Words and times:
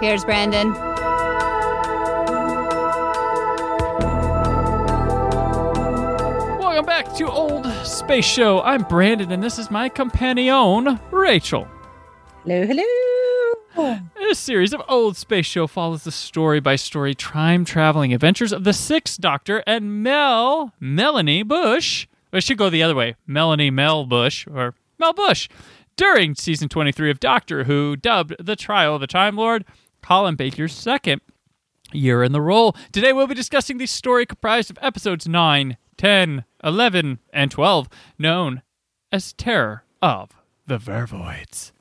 Here's 0.00 0.24
Brandon. 0.24 0.72
Welcome 6.58 6.86
back 6.86 7.14
to 7.16 7.30
Old 7.30 7.66
Space 7.84 8.24
Show. 8.24 8.62
I'm 8.62 8.82
Brandon, 8.84 9.30
and 9.30 9.42
this 9.42 9.58
is 9.58 9.70
my 9.70 9.88
companion, 9.90 10.98
Rachel. 11.10 11.68
Hello, 12.44 12.66
hello. 12.66 13.98
This 14.16 14.38
series 14.38 14.72
of 14.72 14.82
Old 14.88 15.16
Space 15.16 15.46
Show 15.46 15.66
follows 15.66 16.04
the 16.04 16.12
story 16.12 16.60
by 16.60 16.76
story 16.76 17.14
time 17.14 17.64
traveling 17.64 18.14
adventures 18.14 18.52
of 18.52 18.64
the 18.64 18.72
Sixth 18.72 19.20
Doctor 19.20 19.62
and 19.66 20.02
Mel, 20.02 20.72
Melanie 20.80 21.42
Bush. 21.42 22.06
It 22.32 22.42
should 22.42 22.58
go 22.58 22.70
the 22.70 22.82
other 22.82 22.94
way 22.94 23.16
Melanie 23.26 23.70
Mel 23.70 24.06
Bush, 24.06 24.46
or 24.46 24.74
Mel 24.98 25.12
Bush. 25.12 25.48
During 25.96 26.34
season 26.34 26.70
23 26.70 27.10
of 27.10 27.20
Doctor 27.20 27.64
Who, 27.64 27.94
dubbed 27.96 28.34
The 28.40 28.56
Trial 28.56 28.94
of 28.94 29.02
the 29.02 29.06
Time 29.06 29.36
Lord, 29.36 29.66
Colin 30.02 30.36
Baker's 30.36 30.72
second 30.74 31.20
year 31.92 32.22
in 32.22 32.32
the 32.32 32.40
role. 32.40 32.76
Today 32.92 33.12
we'll 33.12 33.26
be 33.26 33.34
discussing 33.34 33.78
the 33.78 33.86
story 33.86 34.26
comprised 34.26 34.70
of 34.70 34.78
episodes 34.80 35.26
9, 35.28 35.76
10, 35.96 36.44
11, 36.62 37.18
and 37.32 37.50
12, 37.50 37.88
known 38.18 38.62
as 39.12 39.32
Terror 39.32 39.84
of 40.00 40.30
the 40.66 40.78
Vervoids. 40.78 41.72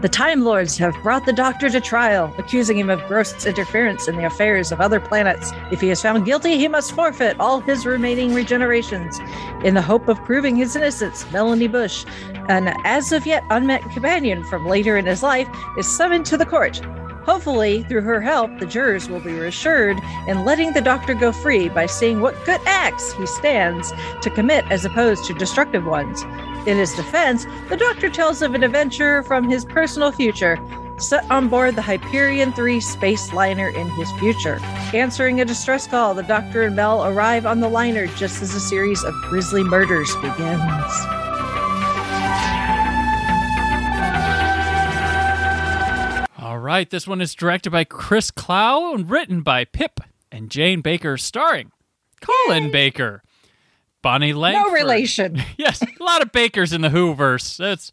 The 0.00 0.08
Time 0.08 0.44
Lords 0.44 0.78
have 0.78 0.96
brought 1.02 1.26
the 1.26 1.32
Doctor 1.34 1.68
to 1.68 1.78
trial, 1.78 2.34
accusing 2.38 2.78
him 2.78 2.88
of 2.88 3.06
gross 3.06 3.44
interference 3.44 4.08
in 4.08 4.16
the 4.16 4.24
affairs 4.24 4.72
of 4.72 4.80
other 4.80 4.98
planets. 4.98 5.52
If 5.70 5.82
he 5.82 5.90
is 5.90 6.00
found 6.00 6.24
guilty, 6.24 6.56
he 6.56 6.68
must 6.68 6.92
forfeit 6.92 7.38
all 7.38 7.60
his 7.60 7.84
remaining 7.84 8.30
regenerations. 8.30 9.18
In 9.62 9.74
the 9.74 9.82
hope 9.82 10.08
of 10.08 10.16
proving 10.24 10.56
his 10.56 10.74
innocence, 10.74 11.30
Melanie 11.32 11.68
Bush, 11.68 12.06
an 12.48 12.74
as 12.84 13.12
of 13.12 13.26
yet 13.26 13.44
unmet 13.50 13.82
companion 13.90 14.42
from 14.44 14.66
later 14.66 14.96
in 14.96 15.04
his 15.04 15.22
life, 15.22 15.48
is 15.76 15.86
summoned 15.86 16.24
to 16.26 16.38
the 16.38 16.46
court. 16.46 16.80
Hopefully, 17.26 17.82
through 17.82 18.00
her 18.00 18.22
help, 18.22 18.58
the 18.58 18.64
jurors 18.64 19.10
will 19.10 19.20
be 19.20 19.34
reassured 19.34 19.98
in 20.26 20.46
letting 20.46 20.72
the 20.72 20.80
Doctor 20.80 21.12
go 21.12 21.30
free 21.30 21.68
by 21.68 21.84
seeing 21.84 22.22
what 22.22 22.42
good 22.46 22.60
acts 22.64 23.12
he 23.12 23.26
stands 23.26 23.92
to 24.22 24.30
commit 24.30 24.64
as 24.70 24.86
opposed 24.86 25.26
to 25.26 25.34
destructive 25.34 25.84
ones. 25.84 26.24
In 26.66 26.76
his 26.76 26.94
defense, 26.94 27.46
the 27.70 27.76
Doctor 27.76 28.10
tells 28.10 28.42
of 28.42 28.54
an 28.54 28.62
adventure 28.62 29.22
from 29.22 29.48
his 29.48 29.64
personal 29.64 30.12
future, 30.12 30.58
set 30.98 31.28
on 31.30 31.48
board 31.48 31.74
the 31.74 31.82
Hyperion 31.82 32.52
3 32.52 32.80
space 32.80 33.32
liner 33.32 33.70
in 33.70 33.88
his 33.90 34.10
future. 34.12 34.58
Answering 34.92 35.40
a 35.40 35.44
distress 35.46 35.86
call, 35.86 36.12
the 36.12 36.22
Doctor 36.22 36.64
and 36.64 36.76
Mel 36.76 37.06
arrive 37.06 37.46
on 37.46 37.60
the 37.60 37.68
liner 37.68 38.06
just 38.08 38.42
as 38.42 38.54
a 38.54 38.60
series 38.60 39.02
of 39.04 39.14
grisly 39.22 39.64
murders 39.64 40.14
begins. 40.16 40.92
All 46.38 46.58
right, 46.58 46.90
this 46.90 47.08
one 47.08 47.22
is 47.22 47.34
directed 47.34 47.70
by 47.70 47.84
Chris 47.84 48.30
Clough 48.30 48.94
and 48.94 49.08
written 49.08 49.40
by 49.40 49.64
Pip 49.64 50.00
and 50.30 50.50
Jane 50.50 50.82
Baker, 50.82 51.16
starring 51.16 51.72
Colin 52.20 52.70
Baker, 52.70 53.22
Bonnie 54.02 54.32
Langford. 54.32 54.66
No 54.66 54.72
relation. 54.72 55.42
yes, 55.56 55.82
a 55.82 56.02
lot 56.02 56.22
of 56.22 56.32
Bakers 56.32 56.72
in 56.72 56.80
the 56.80 56.88
Whoverse. 56.88 57.56
That's 57.56 57.92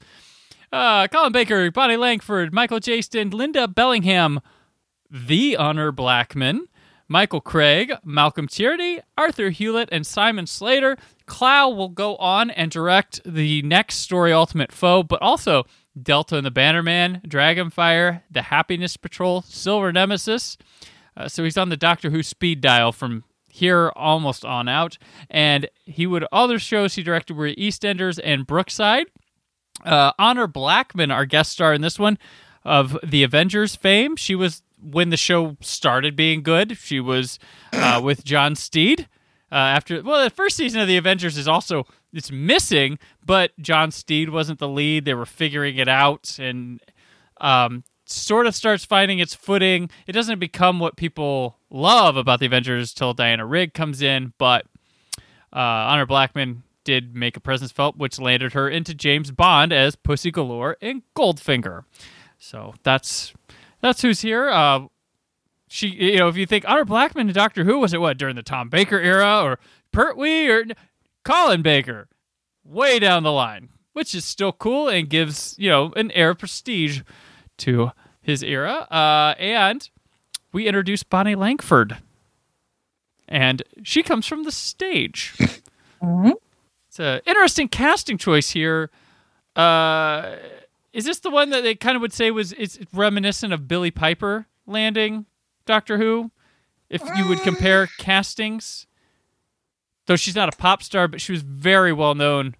uh, 0.71 1.07
Colin 1.07 1.31
Baker, 1.31 1.71
Bonnie 1.71 1.97
Langford, 1.97 2.53
Michael 2.53 2.79
Jayston, 2.79 3.33
Linda 3.33 3.67
Bellingham, 3.67 4.39
the 5.09 5.55
Honor 5.55 5.91
Blackman, 5.91 6.67
Michael 7.07 7.41
Craig, 7.41 7.93
Malcolm 8.03 8.47
Tierney, 8.47 8.99
Arthur 9.17 9.49
Hewlett, 9.49 9.89
and 9.91 10.05
Simon 10.05 10.45
Slater. 10.45 10.97
Clough 11.25 11.69
will 11.69 11.89
go 11.89 12.17
on 12.17 12.49
and 12.49 12.69
direct 12.69 13.21
the 13.25 13.61
next 13.61 13.97
story, 13.97 14.33
Ultimate 14.33 14.71
Foe, 14.71 15.03
but 15.03 15.21
also 15.21 15.65
Delta 16.01 16.37
and 16.37 16.45
the 16.45 16.51
Bannermen, 16.51 17.25
Dragonfire, 17.25 18.23
The 18.29 18.43
Happiness 18.43 18.97
Patrol, 18.97 19.41
Silver 19.41 19.91
Nemesis. 19.91 20.57
Uh, 21.15 21.27
so 21.27 21.43
he's 21.43 21.57
on 21.57 21.69
the 21.69 21.77
Doctor 21.77 22.09
Who 22.09 22.21
speed 22.21 22.61
dial 22.61 22.91
from 22.91 23.23
here 23.57 23.91
almost 23.95 24.45
on 24.45 24.67
out. 24.67 24.97
And 25.29 25.69
he 25.83 26.05
would 26.05 26.25
other 26.31 26.59
shows 26.59 26.95
he 26.95 27.03
directed 27.03 27.35
were 27.35 27.49
EastEnders 27.49 28.19
and 28.23 28.45
Brookside. 28.45 29.07
Uh, 29.83 30.11
Honor 30.17 30.47
Blackman, 30.47 31.11
our 31.11 31.25
guest 31.25 31.51
star 31.51 31.73
in 31.73 31.81
this 31.81 31.99
one, 31.99 32.17
of 32.63 32.97
the 33.03 33.23
Avengers 33.23 33.75
fame. 33.75 34.15
She 34.15 34.35
was 34.35 34.61
when 34.81 35.09
the 35.09 35.17
show 35.17 35.57
started 35.61 36.15
being 36.15 36.43
good. 36.43 36.77
She 36.77 36.99
was 36.99 37.39
uh, 37.73 38.01
with 38.03 38.23
John 38.23 38.55
Steed. 38.55 39.07
Uh, 39.51 39.55
after 39.55 40.01
well, 40.03 40.23
the 40.23 40.29
first 40.29 40.57
season 40.57 40.81
of 40.81 40.87
the 40.87 40.97
Avengers 40.97 41.37
is 41.37 41.47
also 41.47 41.85
it's 42.13 42.31
missing, 42.31 42.99
but 43.25 43.51
John 43.59 43.91
Steed 43.91 44.29
wasn't 44.29 44.59
the 44.59 44.67
lead. 44.67 45.05
They 45.05 45.13
were 45.13 45.25
figuring 45.25 45.77
it 45.77 45.87
out, 45.87 46.37
and 46.37 46.81
um, 47.39 47.83
sort 48.09 48.47
of 48.47 48.55
starts 48.55 48.85
finding 48.85 49.19
its 49.19 49.33
footing. 49.33 49.89
It 50.05 50.13
doesn't 50.13 50.39
become 50.39 50.79
what 50.79 50.95
people 50.95 51.57
love 51.69 52.17
about 52.17 52.39
the 52.39 52.45
Avengers 52.45 52.93
till 52.93 53.13
Diana 53.13 53.45
Rigg 53.45 53.73
comes 53.73 54.01
in, 54.01 54.33
but 54.37 54.65
uh, 55.53 55.59
Honor 55.59 56.05
Blackman 56.05 56.63
did 56.83 57.15
make 57.15 57.35
a 57.35 57.41
presence 57.41 57.71
felt, 57.71 57.97
which 57.97 58.19
landed 58.19 58.53
her 58.53 58.69
into 58.69 58.93
James 58.93 59.31
Bond 59.31 59.73
as 59.73 59.95
Pussy 59.95 60.31
Galore 60.31 60.77
in 60.79 61.03
Goldfinger. 61.15 61.83
So 62.37 62.75
that's 62.83 63.33
that's 63.81 64.01
who's 64.01 64.21
here. 64.21 64.49
Uh, 64.49 64.87
she, 65.67 65.87
you 65.89 66.17
know, 66.17 66.29
if 66.29 66.37
you 66.37 66.45
think 66.45 66.63
Honor 66.67 66.85
Blackman 66.85 67.27
and 67.27 67.35
Doctor 67.35 67.65
Who 67.65 67.79
was 67.79 67.93
it 67.93 67.99
what 67.99 68.17
during 68.17 68.35
the 68.37 68.43
Tom 68.43 68.69
Baker 68.69 68.99
era 68.99 69.41
or 69.43 69.59
Pertwee 69.91 70.47
or 70.47 70.63
Colin 71.25 71.61
Baker, 71.61 72.07
way 72.63 72.99
down 72.99 73.23
the 73.23 73.33
line, 73.33 73.69
which 73.91 74.15
is 74.15 74.23
still 74.23 74.53
cool 74.53 74.87
and 74.87 75.09
gives 75.09 75.55
you 75.57 75.69
know 75.69 75.91
an 75.97 76.11
air 76.11 76.29
of 76.29 76.39
prestige 76.39 77.01
to 77.57 77.91
his 78.21 78.43
era. 78.43 78.87
Uh, 78.91 79.35
and 79.39 79.89
we 80.51 80.67
introduce 80.67 81.03
Bonnie 81.03 81.35
Langford, 81.35 81.97
and 83.27 83.63
she 83.83 84.03
comes 84.03 84.25
from 84.27 84.43
the 84.43 84.51
stage. 84.51 85.33
Mhm. 86.01 86.33
It's 86.87 86.99
an 86.99 87.21
interesting 87.25 87.67
casting 87.67 88.17
choice 88.17 88.51
here. 88.51 88.89
Uh, 89.55 90.35
is 90.93 91.05
this 91.05 91.19
the 91.19 91.29
one 91.29 91.49
that 91.49 91.61
they 91.61 91.75
kind 91.75 91.95
of 91.95 92.01
would 92.01 92.13
say 92.13 92.31
was 92.31 92.53
it's 92.53 92.79
reminiscent 92.93 93.51
of 93.53 93.67
Billie 93.67 93.91
Piper 93.91 94.47
landing 94.65 95.25
Doctor 95.65 95.97
Who? 95.97 96.31
If 96.89 97.01
you 97.17 97.27
would 97.27 97.41
compare 97.41 97.87
castings, 97.97 98.87
though 100.05 100.15
she's 100.15 100.35
not 100.35 100.53
a 100.53 100.55
pop 100.57 100.81
star, 100.81 101.07
but 101.07 101.19
she 101.19 101.33
was 101.33 101.41
very 101.41 101.91
well 101.91 102.15
known 102.15 102.55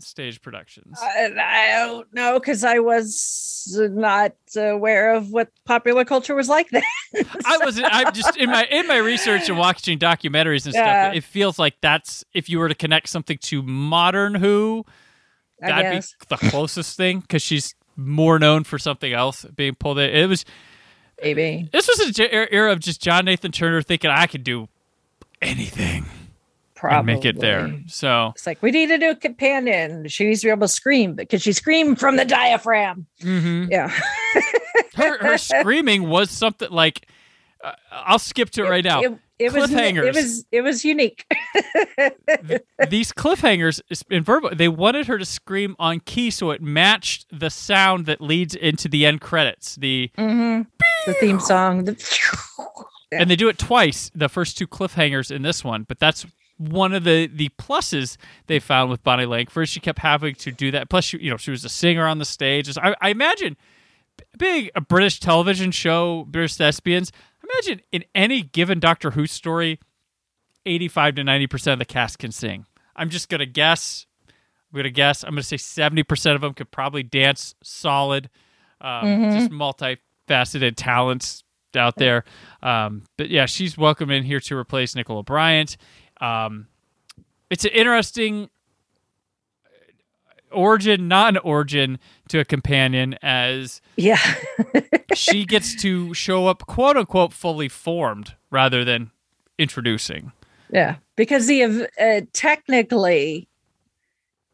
stage 0.00 0.42
productions. 0.42 0.98
I, 1.00 1.30
I 1.38 1.78
don't 1.86 2.12
know 2.12 2.38
because 2.38 2.64
I 2.64 2.78
was 2.80 3.76
not 3.92 4.32
aware 4.56 5.14
of 5.14 5.30
what 5.30 5.50
popular 5.64 6.04
culture 6.04 6.34
was 6.34 6.48
like 6.48 6.68
then. 6.70 6.82
I 7.44 7.58
wasn't. 7.62 7.86
I'm 7.90 8.12
just 8.12 8.36
in 8.36 8.50
my 8.50 8.64
in 8.70 8.86
my 8.86 8.96
research 8.98 9.48
and 9.48 9.58
watching 9.58 9.98
documentaries 9.98 10.66
and 10.66 10.74
Yeah. 10.74 11.04
stuff. 11.06 11.16
It 11.16 11.24
feels 11.24 11.58
like 11.58 11.74
that's 11.80 12.24
if 12.34 12.48
you 12.48 12.58
were 12.58 12.68
to 12.68 12.74
connect 12.74 13.08
something 13.08 13.38
to 13.38 13.62
modern 13.62 14.34
Who, 14.34 14.84
I 15.62 15.68
that'd 15.68 15.92
guess. 15.92 16.14
be 16.20 16.26
the 16.28 16.36
closest 16.50 16.96
thing 16.96 17.20
because 17.20 17.42
she's 17.42 17.74
more 17.96 18.38
known 18.38 18.64
for 18.64 18.78
something 18.78 19.12
else 19.12 19.44
being 19.54 19.74
pulled 19.76 19.98
in. 19.98 20.10
It 20.10 20.26
was 20.28 20.44
Maybe. 21.22 21.68
this 21.72 21.86
was 21.88 22.18
an 22.18 22.26
er, 22.32 22.48
era 22.50 22.72
of 22.72 22.80
just 22.80 23.00
John 23.00 23.24
Nathan 23.24 23.52
Turner 23.52 23.80
thinking 23.82 24.10
I 24.10 24.26
could 24.26 24.42
do 24.44 24.68
anything 25.40 26.06
Probably. 26.90 27.14
make 27.14 27.24
it 27.24 27.38
there. 27.40 27.74
So 27.86 28.32
It's 28.34 28.46
like 28.46 28.62
we 28.62 28.70
need 28.70 28.90
a 28.90 28.98
new 28.98 29.14
companion. 29.14 30.06
She 30.08 30.24
needs 30.26 30.40
to 30.42 30.46
be 30.46 30.50
able 30.50 30.62
to 30.62 30.68
scream 30.72 31.14
because 31.14 31.42
she 31.42 31.52
screamed 31.52 31.98
from 32.00 32.16
the 32.16 32.24
diaphragm. 32.24 33.06
mhm. 33.22 33.70
Yeah. 33.70 33.88
her 34.96 35.18
her 35.18 35.38
screaming 35.38 36.08
was 36.08 36.30
something 36.30 36.70
like 36.70 37.08
uh, 37.62 37.72
I'll 37.90 38.18
skip 38.18 38.50
to 38.50 38.64
it 38.66 38.68
right 38.68 38.84
now. 38.84 39.00
It, 39.02 39.18
it 39.38 39.52
was 39.52 39.70
Cliffhangers. 39.70 40.04
it 40.06 40.14
was 40.14 40.44
it 40.52 40.60
was 40.62 40.84
unique. 40.84 41.24
These 42.88 43.12
cliffhangers 43.12 43.80
in 44.10 44.22
verbal, 44.22 44.50
they 44.54 44.68
wanted 44.68 45.06
her 45.06 45.18
to 45.18 45.24
scream 45.24 45.74
on 45.78 46.00
key 46.00 46.30
so 46.30 46.50
it 46.50 46.62
matched 46.62 47.26
the 47.32 47.50
sound 47.50 48.06
that 48.06 48.20
leads 48.20 48.54
into 48.54 48.88
the 48.88 49.06
end 49.06 49.20
credits. 49.20 49.76
The 49.76 50.10
the 50.16 51.14
theme 51.20 51.40
song. 51.40 51.84
the- 51.84 51.96
and 53.12 53.30
they 53.30 53.36
do 53.36 53.48
it 53.48 53.58
twice. 53.58 54.10
The 54.14 54.28
first 54.28 54.58
two 54.58 54.66
cliffhangers 54.66 55.30
in 55.30 55.42
this 55.42 55.62
one, 55.62 55.84
but 55.84 55.98
that's 56.00 56.26
one 56.56 56.92
of 56.92 57.04
the 57.04 57.26
the 57.26 57.48
pluses 57.58 58.16
they 58.46 58.60
found 58.60 58.90
with 58.90 59.02
Bonnie 59.02 59.26
Langford. 59.26 59.68
She 59.68 59.80
kept 59.80 59.98
having 59.98 60.34
to 60.36 60.52
do 60.52 60.70
that. 60.70 60.88
Plus, 60.88 61.04
she, 61.04 61.18
you 61.18 61.30
know, 61.30 61.36
she 61.36 61.50
was 61.50 61.64
a 61.64 61.68
singer 61.68 62.06
on 62.06 62.18
the 62.18 62.24
stage. 62.24 62.76
I, 62.78 62.94
I 63.00 63.10
imagine 63.10 63.56
being 64.38 64.70
a 64.74 64.80
British 64.80 65.20
television 65.20 65.70
show, 65.70 66.24
British 66.28 66.56
thespians. 66.56 67.10
Imagine 67.42 67.82
in 67.92 68.04
any 68.14 68.42
given 68.42 68.80
Doctor 68.80 69.10
Who 69.12 69.26
story, 69.26 69.78
eighty-five 70.64 71.16
to 71.16 71.24
ninety 71.24 71.46
percent 71.46 71.74
of 71.74 71.78
the 71.80 71.92
cast 71.92 72.18
can 72.18 72.32
sing. 72.32 72.66
I'm 72.96 73.10
just 73.10 73.28
gonna 73.28 73.46
guess. 73.46 74.06
I'm 74.28 74.76
gonna 74.76 74.90
guess. 74.90 75.24
I'm 75.24 75.30
gonna 75.30 75.42
say 75.42 75.56
seventy 75.56 76.02
percent 76.02 76.36
of 76.36 76.40
them 76.40 76.54
could 76.54 76.70
probably 76.70 77.02
dance 77.02 77.54
solid. 77.62 78.30
Um, 78.80 79.30
Just 79.32 79.50
multifaceted 79.50 80.74
talents 80.76 81.42
out 81.74 81.96
there. 81.96 82.24
Um, 82.62 83.02
but 83.16 83.30
yeah, 83.30 83.46
she's 83.46 83.78
welcome 83.78 84.10
in 84.10 84.22
here 84.24 84.40
to 84.40 84.56
replace 84.56 84.94
Nicola 84.94 85.22
Bryant. 85.22 85.76
Um, 86.20 86.68
it's 87.50 87.64
an 87.64 87.72
interesting 87.72 88.50
origin, 90.50 91.08
non-origin 91.08 91.98
to 92.28 92.38
a 92.40 92.44
companion 92.44 93.16
as 93.22 93.80
yeah. 93.96 94.20
she 95.14 95.44
gets 95.44 95.74
to 95.82 96.14
show 96.14 96.46
up 96.46 96.66
quote 96.66 96.96
unquote 96.96 97.32
fully 97.32 97.68
formed 97.68 98.34
rather 98.50 98.84
than 98.84 99.10
introducing. 99.58 100.32
Yeah, 100.70 100.96
because 101.16 101.46
the 101.46 101.88
uh, 102.00 102.20
technically 102.32 103.48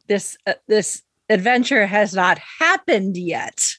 this 0.09 0.37
uh, 0.47 0.55
this 0.67 1.03
adventure 1.29 1.87
has 1.87 2.15
not 2.15 2.39
happened 2.59 3.17
yet 3.17 3.77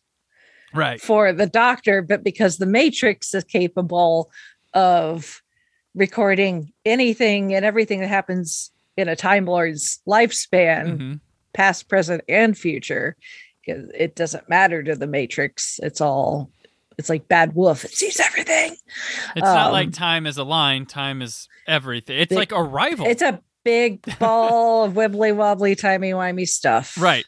Right. 0.73 1.01
for 1.01 1.33
the 1.33 1.47
doctor, 1.47 2.01
but 2.01 2.23
because 2.23 2.57
the 2.57 2.65
Matrix 2.65 3.33
is 3.33 3.43
capable 3.43 4.31
of 4.73 5.41
recording 5.93 6.71
anything 6.85 7.53
and 7.53 7.65
everything 7.65 7.99
that 8.01 8.07
happens 8.09 8.71
in 8.97 9.07
a 9.09 9.15
Time 9.15 9.45
Lord's 9.45 9.99
lifespan, 10.07 10.97
hmm 10.97 11.13
past, 11.53 11.89
present, 11.89 12.23
and 12.29 12.57
future, 12.57 13.17
it 13.65 14.15
doesn't 14.15 14.47
matter 14.47 14.81
to 14.81 14.95
the 14.95 15.05
Matrix. 15.05 15.81
It's 15.83 15.99
all 15.99 16.49
it's 16.97 17.09
like 17.09 17.27
bad 17.27 17.53
wolf. 17.55 17.83
It 17.83 17.91
sees 17.91 18.21
everything. 18.21 18.77
It's 19.35 19.41
not 19.41 19.67
Um, 19.67 19.71
like 19.73 19.91
time 19.91 20.25
is 20.27 20.37
a 20.37 20.45
line. 20.45 20.85
Time 20.85 21.21
is 21.21 21.49
everything. 21.67 22.17
It's 22.19 22.29
Big- 22.29 22.37
like 22.37 22.51
arrival. 22.53 23.05
It's 23.05 23.21
a 23.21 23.41
big 23.65 24.01
ball 24.17 24.85
of 24.85 24.93
wibbly 24.93 25.35
wobbly, 25.35 25.75
timey 25.75 26.11
wimey 26.11 26.47
stuff. 26.47 26.97
right. 26.97 27.25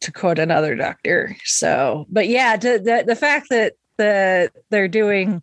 To 0.00 0.12
quote 0.12 0.38
another 0.38 0.74
doctor. 0.76 1.36
So, 1.44 2.06
but 2.08 2.28
yeah, 2.28 2.56
to, 2.56 2.78
the 2.78 3.04
the 3.06 3.14
fact 3.16 3.48
that 3.50 3.74
the 3.98 4.50
they're 4.70 4.88
doing, 4.88 5.42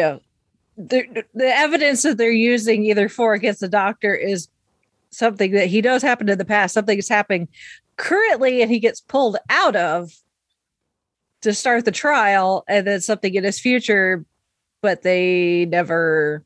know, 0.00 0.20
the 0.76 1.24
the 1.34 1.56
evidence 1.56 2.02
that 2.02 2.16
they're 2.18 2.30
using 2.30 2.84
either 2.84 3.08
for 3.08 3.32
or 3.32 3.34
against 3.34 3.60
the 3.60 3.68
doctor 3.68 4.14
is 4.14 4.48
something 5.10 5.52
that 5.52 5.66
he 5.66 5.82
knows 5.82 6.02
happened 6.02 6.30
in 6.30 6.38
the 6.38 6.44
past, 6.44 6.74
something 6.74 6.98
is 6.98 7.08
happening 7.08 7.48
currently, 7.96 8.62
and 8.62 8.70
he 8.70 8.78
gets 8.78 9.00
pulled 9.00 9.36
out 9.50 9.76
of 9.76 10.10
to 11.42 11.52
start 11.52 11.84
the 11.84 11.90
trial, 11.90 12.64
and 12.68 12.86
then 12.86 13.00
something 13.00 13.34
in 13.34 13.44
his 13.44 13.60
future, 13.60 14.24
but 14.80 15.02
they 15.02 15.66
never 15.66 16.44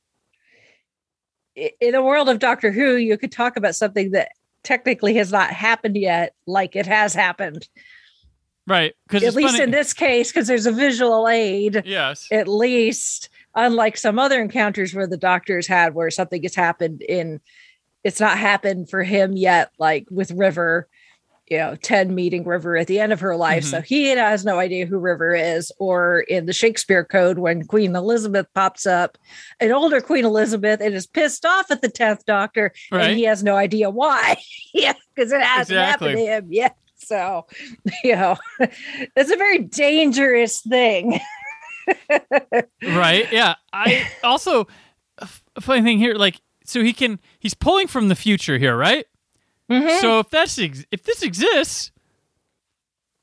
in 1.54 1.94
a 1.94 2.02
world 2.02 2.28
of 2.28 2.38
Doctor 2.38 2.70
Who, 2.70 2.96
you 2.96 3.16
could 3.16 3.32
talk 3.32 3.56
about 3.56 3.74
something 3.74 4.10
that 4.10 4.32
technically 4.62 5.14
has 5.14 5.32
not 5.32 5.50
happened 5.50 5.96
yet, 5.96 6.34
like 6.46 6.76
it 6.76 6.86
has 6.86 7.14
happened. 7.14 7.68
Right. 8.66 8.94
Because 9.06 9.22
At 9.22 9.34
least 9.34 9.60
in 9.60 9.70
this 9.70 9.92
case, 9.92 10.32
because 10.32 10.48
there's 10.48 10.66
a 10.66 10.72
visual 10.72 11.28
aid, 11.28 11.82
Yes. 11.86 12.26
at 12.32 12.48
least, 12.48 13.30
unlike 13.56 13.96
some 13.96 14.18
other 14.18 14.40
encounters 14.40 14.94
where 14.94 15.06
the 15.06 15.16
doctors 15.16 15.66
had 15.66 15.94
where 15.94 16.10
something 16.10 16.42
has 16.42 16.54
happened 16.54 17.02
in 17.02 17.40
it's 18.04 18.20
not 18.20 18.38
happened 18.38 18.88
for 18.88 19.02
him 19.02 19.36
yet, 19.36 19.72
like 19.80 20.06
with 20.12 20.30
River, 20.30 20.86
you 21.48 21.58
know, 21.58 21.74
10 21.74 22.14
meeting 22.14 22.44
River 22.44 22.76
at 22.76 22.86
the 22.86 23.00
end 23.00 23.12
of 23.12 23.18
her 23.18 23.34
life. 23.36 23.64
So 23.64 23.78
mm-hmm. 23.78 23.84
he 23.84 24.08
has 24.10 24.44
no 24.44 24.60
idea 24.60 24.86
who 24.86 24.98
River 24.98 25.34
is, 25.34 25.72
or 25.80 26.20
in 26.20 26.46
the 26.46 26.52
Shakespeare 26.52 27.04
Code 27.04 27.38
when 27.38 27.66
Queen 27.66 27.96
Elizabeth 27.96 28.46
pops 28.54 28.86
up, 28.86 29.18
an 29.58 29.72
older 29.72 30.00
Queen 30.00 30.24
Elizabeth, 30.24 30.80
and 30.80 30.94
is 30.94 31.08
pissed 31.08 31.44
off 31.44 31.70
at 31.72 31.82
the 31.82 31.88
10th 31.88 32.24
Doctor, 32.24 32.72
Right. 32.92 33.10
and 33.10 33.18
he 33.18 33.24
has 33.24 33.42
no 33.42 33.56
idea 33.56 33.90
why. 33.90 34.36
yeah, 34.74 34.94
because 35.14 35.32
it 35.32 35.40
hasn't 35.40 35.76
Exactly. 35.76 36.08
happened 36.10 36.16
to 36.18 36.32
him 36.32 36.52
yet. 36.52 36.76
So, 36.98 37.46
you 38.04 38.14
know, 38.14 38.36
it's 38.60 39.32
a 39.32 39.36
very 39.36 39.58
dangerous 39.58 40.60
thing. 40.60 41.18
right. 42.82 43.30
Yeah. 43.32 43.54
I 43.72 44.08
also 44.24 44.66
a 45.18 45.60
funny 45.60 45.82
thing 45.82 45.98
here, 45.98 46.14
like, 46.14 46.40
so 46.64 46.82
he 46.82 46.92
can 46.92 47.20
he's 47.38 47.54
pulling 47.54 47.86
from 47.86 48.08
the 48.08 48.16
future 48.16 48.58
here, 48.58 48.76
right? 48.76 49.06
Mhm. 49.70 50.00
So 50.00 50.20
if 50.20 50.30
that's 50.30 50.58
ex- 50.58 50.84
if 50.90 51.02
this 51.04 51.22
exists, 51.22 51.90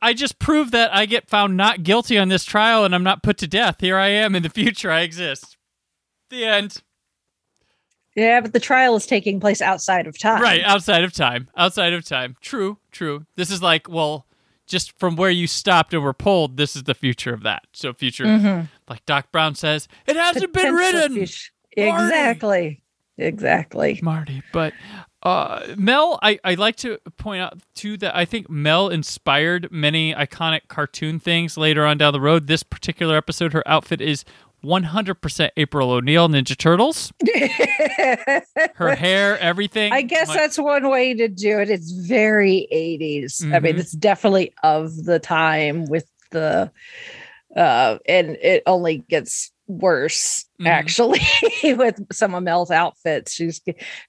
I 0.01 0.13
just 0.13 0.39
prove 0.39 0.71
that 0.71 0.93
I 0.93 1.05
get 1.05 1.29
found 1.29 1.55
not 1.55 1.83
guilty 1.83 2.17
on 2.17 2.27
this 2.29 2.43
trial 2.43 2.83
and 2.83 2.93
I'm 2.93 3.03
not 3.03 3.23
put 3.23 3.37
to 3.37 3.47
death. 3.47 3.77
Here 3.79 3.97
I 3.97 4.09
am 4.09 4.35
in 4.35 4.43
the 4.43 4.49
future. 4.49 4.91
I 4.91 5.01
exist. 5.01 5.55
The 6.29 6.43
end. 6.45 6.81
Yeah, 8.15 8.41
but 8.41 8.53
the 8.53 8.59
trial 8.59 8.95
is 8.95 9.05
taking 9.07 9.39
place 9.39 9.61
outside 9.61 10.05
of 10.05 10.19
time. 10.19 10.41
Right, 10.41 10.61
outside 10.63 11.03
of 11.03 11.13
time. 11.13 11.49
Outside 11.57 11.93
of 11.93 12.05
time. 12.05 12.35
True, 12.41 12.77
true. 12.91 13.25
This 13.35 13.49
is 13.49 13.61
like, 13.61 13.89
well, 13.89 14.27
just 14.67 14.97
from 14.99 15.15
where 15.15 15.29
you 15.29 15.47
stopped 15.47 15.93
and 15.93 16.03
were 16.03 16.13
pulled, 16.13 16.57
this 16.57 16.75
is 16.75 16.83
the 16.83 16.93
future 16.93 17.33
of 17.33 17.43
that. 17.43 17.63
So 17.73 17.93
future, 17.93 18.25
Mhm. 18.25 18.69
like 18.89 19.05
Doc 19.05 19.31
Brown 19.31 19.55
says, 19.55 19.87
it 20.07 20.15
hasn't 20.15 20.53
been 20.53 20.73
Potential 20.75 20.77
written. 21.01 21.13
future- 21.15 21.51
Marty. 21.77 22.03
Exactly. 22.05 22.81
Exactly. 23.17 23.99
Marty. 24.01 24.41
But 24.51 24.73
uh, 25.21 25.61
Mel, 25.77 26.19
I, 26.21 26.37
I 26.43 26.55
like 26.55 26.75
to 26.77 26.97
point 27.17 27.41
out 27.41 27.57
too 27.75 27.95
that 27.97 28.13
I 28.15 28.25
think 28.25 28.49
Mel 28.49 28.89
inspired 28.89 29.69
many 29.71 30.13
iconic 30.13 30.61
cartoon 30.67 31.17
things 31.19 31.55
later 31.57 31.85
on 31.85 31.97
down 31.97 32.11
the 32.11 32.19
road. 32.19 32.47
This 32.47 32.61
particular 32.63 33.15
episode, 33.15 33.53
her 33.53 33.63
outfit 33.67 34.01
is 34.01 34.25
100% 34.63 35.49
April 35.57 35.91
O'Neil 35.91 36.29
Ninja 36.29 36.57
Turtles. 36.57 37.11
Her 38.75 38.95
hair, 38.95 39.37
everything. 39.39 39.91
I 39.91 40.01
guess 40.01 40.29
My- 40.29 40.35
that's 40.35 40.57
one 40.57 40.89
way 40.89 41.13
to 41.13 41.27
do 41.27 41.59
it. 41.59 41.69
It's 41.69 41.91
very 41.91 42.67
80s. 42.71 43.43
I 43.53 43.59
mean, 43.59 43.75
Mhm. 43.75 43.79
it's 43.79 43.91
definitely 43.91 44.53
of 44.63 45.03
the 45.05 45.19
time 45.19 45.85
with 45.85 46.07
the 46.31 46.71
uh 47.55 47.99
and 48.07 48.29
it 48.41 48.63
only 48.65 48.97
gets 49.09 49.51
worse 49.67 50.45
Mhm. 50.59 50.67
actually 50.67 51.21
with 51.75 51.99
some 52.11 52.33
of 52.33 52.41
Mel's 52.43 52.71
outfits. 52.71 53.31
She's 53.33 53.61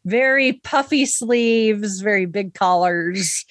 very 0.07 0.55
puffy 0.55 1.05
sleeves, 1.05 2.01
very 2.01 2.25
big 2.27 2.55
collars. 2.55 3.45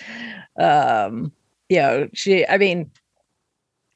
Um, 0.59 1.31
you 1.69 1.77
know, 1.77 2.09
she 2.13 2.45
I 2.47 2.57
mean 2.57 2.89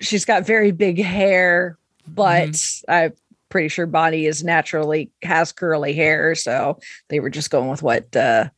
she's 0.02 0.26
got 0.26 0.46
very 0.46 0.72
big 0.72 1.02
hair, 1.02 1.77
but 2.08 2.50
Mm-hmm. 2.50 2.92
I'm 2.92 3.14
pretty 3.50 3.68
sure 3.70 3.86
Bonnie 3.86 4.26
is 4.26 4.44
naturally 4.44 5.12
has 5.24 5.52
curly 5.52 5.94
hair, 5.94 6.36
so 6.36 6.80
they 7.10 7.20
were 7.20 7.30
just 7.30 7.50
going 7.50 7.70
with 7.70 7.82
what 7.84 8.16
uh 8.16 8.50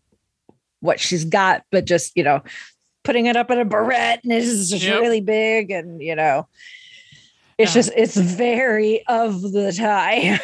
what 0.82 1.00
she's 1.00 1.26
got, 1.26 1.64
but 1.72 1.86
just 1.86 2.16
you 2.16 2.24
know, 2.24 2.42
putting 3.04 3.26
it 3.26 3.36
up 3.36 3.52
in 3.52 3.60
a 3.60 3.66
barrette 3.66 4.22
and 4.24 4.32
it's 4.34 4.70
just 4.70 4.84
Yep. 4.84 5.02
really 5.02 5.22
big, 5.22 5.72
and 5.72 6.02
you 6.02 6.16
know, 6.16 6.48
it's 7.58 7.72
Yeah. 7.72 7.82
just 7.82 7.92
it's 7.96 8.16
very 8.18 9.06
of 9.08 9.42
the 9.42 9.72
time, 9.74 10.40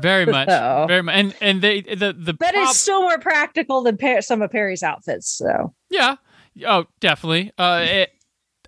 very 0.00 0.24
much, 0.36 0.48
So- 0.48 0.84
very 0.88 1.02
much, 1.02 1.14
and 1.16 1.34
and 1.40 1.60
they 1.62 1.80
the 1.82 2.12
the 2.18 2.32
but 2.34 2.52
prob- 2.54 2.68
it's 2.68 2.78
still 2.78 3.02
more 3.02 3.18
practical 3.18 3.82
than 3.82 3.96
Per- 3.96 4.22
some 4.22 4.42
of 4.42 4.50
Peri's 4.50 4.82
outfits. 4.82 5.28
So 5.28 5.74
Yeah. 5.90 6.16
Oh, 6.66 6.84
definitely. 7.00 7.50
Uh, 7.58 7.84
it, 7.84 8.10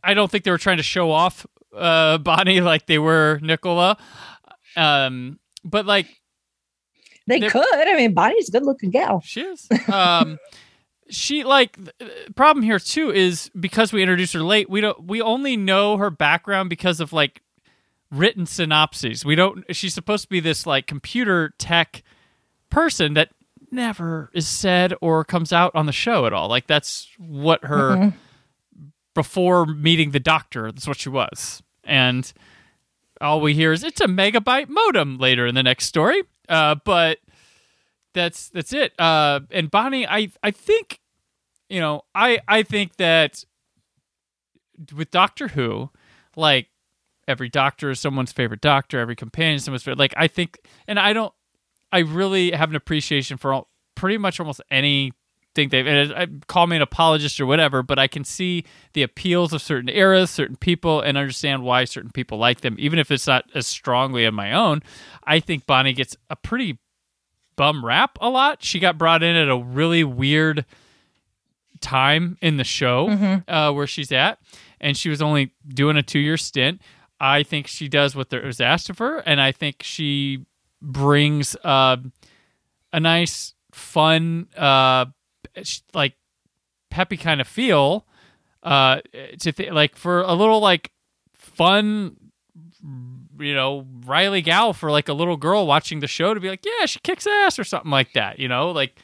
I 0.02 0.12
don't 0.14 0.28
think 0.30 0.42
they 0.42 0.50
were 0.50 0.58
trying 0.58 0.78
to 0.78 0.82
show 0.82 1.12
off 1.12 1.46
uh, 1.76 2.18
Bonnie 2.18 2.60
like 2.60 2.86
they 2.86 2.98
were 2.98 3.38
Nicola. 3.42 3.96
Um, 4.76 5.38
but 5.64 5.86
like 5.86 6.06
they 7.26 7.40
could. 7.40 7.64
I 7.74 7.96
mean, 7.96 8.14
Bonnie's 8.14 8.48
a 8.48 8.52
good 8.52 8.64
looking 8.64 8.90
gal. 8.90 9.20
she 9.24 9.40
is. 9.40 9.66
Um, 9.92 10.38
she 11.10 11.44
like 11.44 11.76
the 11.84 11.92
problem 12.34 12.62
here 12.62 12.78
too 12.78 13.10
is 13.10 13.50
because 13.58 13.92
we 13.92 14.02
introduced 14.02 14.32
her 14.34 14.42
late. 14.42 14.68
We 14.70 14.80
don't. 14.80 15.06
We 15.06 15.20
only 15.22 15.56
know 15.56 15.96
her 15.96 16.10
background 16.10 16.70
because 16.70 17.00
of 17.00 17.12
like 17.12 17.42
written 18.10 18.46
synopses. 18.46 19.24
We 19.24 19.34
don't. 19.34 19.64
She's 19.74 19.94
supposed 19.94 20.24
to 20.24 20.28
be 20.28 20.40
this 20.40 20.66
like 20.66 20.86
computer 20.86 21.52
tech 21.58 22.02
person 22.70 23.14
that 23.14 23.30
never 23.72 24.30
is 24.32 24.46
said 24.46 24.94
or 25.00 25.24
comes 25.24 25.52
out 25.52 25.74
on 25.74 25.86
the 25.86 25.92
show 25.92 26.26
at 26.26 26.32
all. 26.32 26.48
Like 26.48 26.66
that's 26.66 27.08
what 27.18 27.64
her 27.64 27.96
Mhm. 27.96 28.14
Before 29.16 29.66
meeting 29.66 30.12
the 30.12 30.20
doctor. 30.20 30.70
That's 30.70 30.86
what 30.86 30.98
she 30.98 31.08
was, 31.08 31.60
and 31.82 32.32
all 33.20 33.40
we 33.40 33.54
hear 33.54 33.72
is 33.72 33.82
it's 33.82 34.00
a 34.00 34.06
megabyte 34.06 34.68
modem 34.68 35.18
later 35.18 35.46
in 35.46 35.56
the 35.56 35.64
next 35.64 35.86
story. 35.86 36.22
Uh, 36.48 36.76
but 36.84 37.18
that's 38.14 38.48
that's 38.50 38.72
it. 38.72 38.92
Uh, 39.00 39.40
and 39.50 39.70
Bonnie, 39.70 40.06
I 40.06 40.30
I 40.42 40.52
think, 40.52 41.00
you 41.68 41.80
know, 41.80 42.02
I 42.14 42.38
I 42.46 42.62
think 42.62 42.96
that 42.96 43.44
with 44.94 45.10
Doctor 45.10 45.48
Who, 45.48 45.90
like 46.36 46.68
every 47.26 47.48
doctor 47.48 47.90
is 47.90 47.98
someone's 47.98 48.32
favorite 48.32 48.60
doctor, 48.60 49.00
every 49.00 49.16
companion 49.16 49.56
is 49.56 49.64
someone's 49.64 49.82
favorite. 49.82 49.98
Like 49.98 50.14
I 50.16 50.28
think, 50.28 50.60
and 50.86 50.98
I 50.98 51.12
don't, 51.12 51.32
I 51.90 52.00
really 52.00 52.52
have 52.52 52.70
an 52.70 52.76
appreciation 52.76 53.36
for 53.36 53.52
all, 53.52 53.68
pretty 53.96 54.18
much 54.18 54.38
almost 54.38 54.60
any 54.70 55.12
think 55.56 55.72
they've 55.72 55.84
and 55.86 56.12
I 56.12 56.28
call 56.46 56.68
me 56.68 56.76
an 56.76 56.82
apologist 56.82 57.40
or 57.40 57.46
whatever, 57.46 57.82
but 57.82 57.98
I 57.98 58.06
can 58.06 58.22
see 58.22 58.64
the 58.92 59.02
appeals 59.02 59.52
of 59.52 59.60
certain 59.60 59.88
eras, 59.88 60.30
certain 60.30 60.54
people, 60.56 61.00
and 61.00 61.18
understand 61.18 61.64
why 61.64 61.84
certain 61.86 62.12
people 62.12 62.38
like 62.38 62.60
them, 62.60 62.76
even 62.78 63.00
if 63.00 63.10
it's 63.10 63.26
not 63.26 63.44
as 63.56 63.66
strongly 63.66 64.24
of 64.24 64.34
my 64.34 64.52
own. 64.52 64.82
I 65.24 65.40
think 65.40 65.66
Bonnie 65.66 65.92
gets 65.94 66.16
a 66.30 66.36
pretty 66.36 66.78
bum 67.56 67.84
rap 67.84 68.18
a 68.20 68.28
lot. 68.30 68.62
She 68.62 68.78
got 68.78 68.96
brought 68.98 69.24
in 69.24 69.34
at 69.34 69.48
a 69.48 69.56
really 69.56 70.04
weird 70.04 70.64
time 71.80 72.36
in 72.40 72.56
the 72.56 72.64
show 72.64 73.08
Mm-hmm. 73.08 73.50
uh, 73.52 73.72
where 73.72 73.86
she's 73.86 74.12
at, 74.12 74.38
and 74.80 74.96
she 74.96 75.08
was 75.08 75.20
only 75.20 75.52
doing 75.68 75.96
a 75.96 76.02
two 76.02 76.18
year 76.18 76.36
stint. 76.36 76.80
I 77.18 77.42
think 77.42 77.66
she 77.66 77.88
does 77.88 78.14
what 78.14 78.28
there 78.30 78.42
was 78.44 78.60
asked 78.60 78.90
of 78.90 78.98
her, 78.98 79.18
and 79.18 79.40
I 79.40 79.52
think 79.52 79.82
she 79.82 80.44
brings 80.82 81.56
uh, 81.64 81.96
a 82.92 83.00
nice, 83.00 83.54
fun, 83.72 84.48
uh, 84.56 85.06
like 85.94 86.14
peppy 86.90 87.16
kind 87.16 87.40
of 87.40 87.48
feel 87.48 88.06
uh, 88.62 89.00
to 89.40 89.52
th- 89.52 89.72
like 89.72 89.96
for 89.96 90.22
a 90.22 90.34
little 90.34 90.60
like 90.60 90.90
fun 91.34 92.16
you 93.38 93.54
know 93.54 93.86
Riley 94.04 94.42
Gal 94.42 94.72
for 94.72 94.90
like 94.90 95.08
a 95.08 95.12
little 95.12 95.36
girl 95.36 95.66
watching 95.66 96.00
the 96.00 96.06
show 96.06 96.34
to 96.34 96.40
be 96.40 96.48
like 96.48 96.64
yeah 96.64 96.86
she 96.86 96.98
kicks 97.00 97.26
ass 97.26 97.58
or 97.58 97.64
something 97.64 97.90
like 97.90 98.12
that 98.14 98.38
you 98.38 98.48
know 98.48 98.70
like 98.70 98.98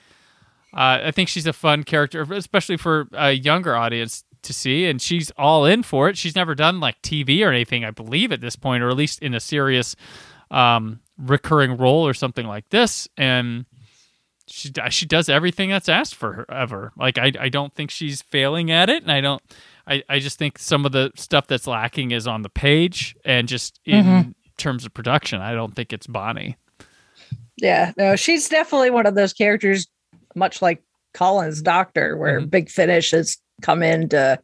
uh, 0.75 1.05
I 1.05 1.11
think 1.11 1.29
she's 1.29 1.47
a 1.47 1.53
fun 1.53 1.85
character 1.85 2.23
especially 2.33 2.77
for 2.79 3.09
a 3.13 3.33
younger 3.33 3.77
audience 3.77 4.25
to 4.43 4.53
see 4.53 4.87
and 4.87 5.01
she's 5.01 5.31
all 5.39 5.65
in 5.65 5.83
for 5.83 6.09
it. 6.09 6.17
She's 6.17 6.35
never 6.35 6.55
done 6.55 6.81
like 6.81 7.01
TV 7.03 7.45
or 7.47 7.51
anything 7.51 7.85
I 7.85 7.91
believe 7.91 8.33
at 8.33 8.41
this 8.41 8.57
point 8.57 8.83
or 8.83 8.89
at 8.89 8.97
least 8.97 9.21
in 9.23 9.35
a 9.35 9.41
serious 9.41 9.97
um, 10.51 11.01
recurring 11.17 11.77
role 11.77 12.07
or 12.07 12.15
something 12.15 12.47
like 12.47 12.69
this 12.71 13.09
and 13.17 13.67
she 14.53 14.71
she 14.91 15.07
does 15.07 15.29
everything 15.31 15.71
that's 15.71 15.89
asked 15.89 16.15
for 16.15 16.33
her 16.35 16.51
ever. 16.51 16.93
Like 16.97 17.17
I 17.17 17.33
I 17.41 17.49
don't 17.49 17.73
think 17.75 17.91
she's 17.91 18.21
failing 18.21 18.71
at 18.71 18.91
it, 18.91 19.03
and 19.03 19.11
I 19.11 19.21
don't. 19.23 19.43
I 19.87 20.03
I 20.09 20.19
just 20.19 20.39
think 20.39 20.59
some 20.59 20.85
of 20.85 20.93
the 20.93 21.11
stuff 21.17 21.47
that's 21.47 21.67
lacking 21.67 22.11
is 22.11 22.27
on 22.27 22.43
the 22.43 22.51
page 22.51 23.17
and 23.25 23.49
just 23.49 23.81
in 23.87 24.35
terms 24.59 24.85
of 24.85 24.93
production. 24.93 25.41
I 25.41 25.55
don't 25.55 25.75
think 25.75 25.93
it's 25.93 26.07
Bonnie. 26.07 26.57
Yeah, 27.57 27.93
no, 27.97 28.15
she's 28.15 28.49
definitely 28.49 28.91
one 28.91 29.07
of 29.07 29.15
those 29.15 29.33
characters, 29.33 29.87
much 30.35 30.61
like 30.61 30.83
Colin's 31.15 31.63
doctor, 31.63 32.17
where 32.19 32.41
Mhm. 32.41 32.51
Big 32.51 32.71
Finish 32.71 33.11
has 33.13 33.39
come 33.63 33.83
in 33.83 34.09
to 34.11 34.39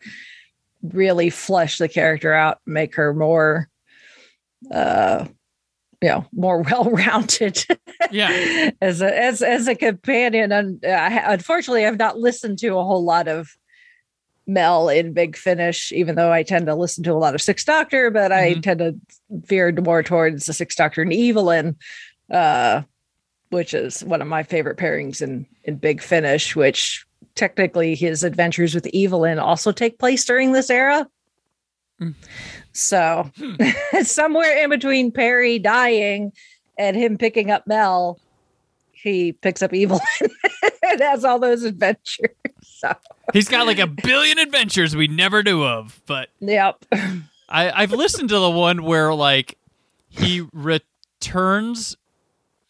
really 0.83 1.29
flesh 1.29 1.79
the 1.79 1.89
character 1.89 2.33
out, 2.33 2.61
make 2.67 2.95
her 2.95 3.13
more, 3.13 3.69
uh, 4.73 5.27
you 6.01 6.09
know, 6.09 6.27
more 6.33 6.63
well-rounded. 6.71 7.65
Yeah. 8.11 8.71
as 8.81 9.01
a 9.03 9.19
as 9.19 9.43
as 9.43 9.67
a 9.69 9.75
companion, 9.75 10.53
and 10.53 10.85
I, 10.85 11.33
unfortunately, 11.35 11.85
I've 11.87 11.99
not 11.99 12.19
listened 12.19 12.59
to 12.61 12.69
a 12.79 12.85
whole 12.85 13.05
lot 13.05 13.27
of 13.29 13.49
Mel 14.47 14.89
in 14.89 15.13
Big 15.13 15.37
Finish, 15.37 15.93
even 15.93 16.15
though 16.15 16.33
I 16.33 16.43
tend 16.43 16.67
to 16.67 16.75
listen 16.75 17.05
to 17.05 17.13
a 17.13 17.15
lot 17.15 17.35
of 17.35 17.43
Six 17.43 17.65
Doctor, 17.65 18.11
but 18.11 18.33
I 18.33 18.55
Mhm. 18.55 18.63
tend 18.63 18.79
to 18.79 18.95
veer 19.31 19.73
more 19.73 20.03
towards 20.03 20.47
the 20.47 20.53
Six 20.55 20.75
Doctor 20.75 21.03
and 21.03 21.13
Evelyn, 21.13 21.77
uh, 22.31 22.83
which 23.51 23.75
is 23.75 24.03
one 24.05 24.23
of 24.23 24.29
my 24.29 24.43
favorite 24.43 24.79
pairings 24.79 25.21
in 25.21 25.47
in 25.65 25.77
Big 25.77 26.01
Finish. 26.01 26.55
Which 26.57 27.05
technically, 27.35 27.95
his 27.95 28.25
adventures 28.25 28.75
with 28.75 28.89
Evelyn 28.95 29.39
also 29.39 29.71
take 29.73 29.99
place 29.99 30.25
during 30.25 30.53
this 30.53 30.71
era. 30.71 31.07
Mm. 32.01 32.15
So, 32.79 33.29
somewhere 34.03 34.63
in 34.63 34.71
between 34.71 35.11
Peri 35.11 35.59
dying 35.59 36.33
and 36.79 36.97
him 36.97 37.19
picking 37.19 37.51
up 37.51 37.67
Mel, 37.67 38.21
he 38.93 39.33
picks 39.33 39.63
up 39.63 39.73
Evelyn 39.75 40.01
and 40.89 41.01
has 41.01 41.25
all 41.25 41.41
those 41.41 41.65
adventures. 41.65 42.31
So, 42.63 42.95
He's 43.33 43.49
got 43.49 43.67
like 43.67 43.81
a 43.81 43.89
billion 43.89 44.39
adventures 44.39 44.95
we 44.95 45.09
never 45.09 45.43
knew 45.43 45.65
of, 45.65 46.01
but 46.07 46.29
yep. 46.39 46.85
I, 47.49 47.71
I've 47.83 47.91
listened 47.91 48.29
to 48.29 48.39
the 48.39 48.51
one 48.51 48.85
where 48.85 49.13
like 49.13 49.59
he 50.09 50.47
returns 50.53 51.97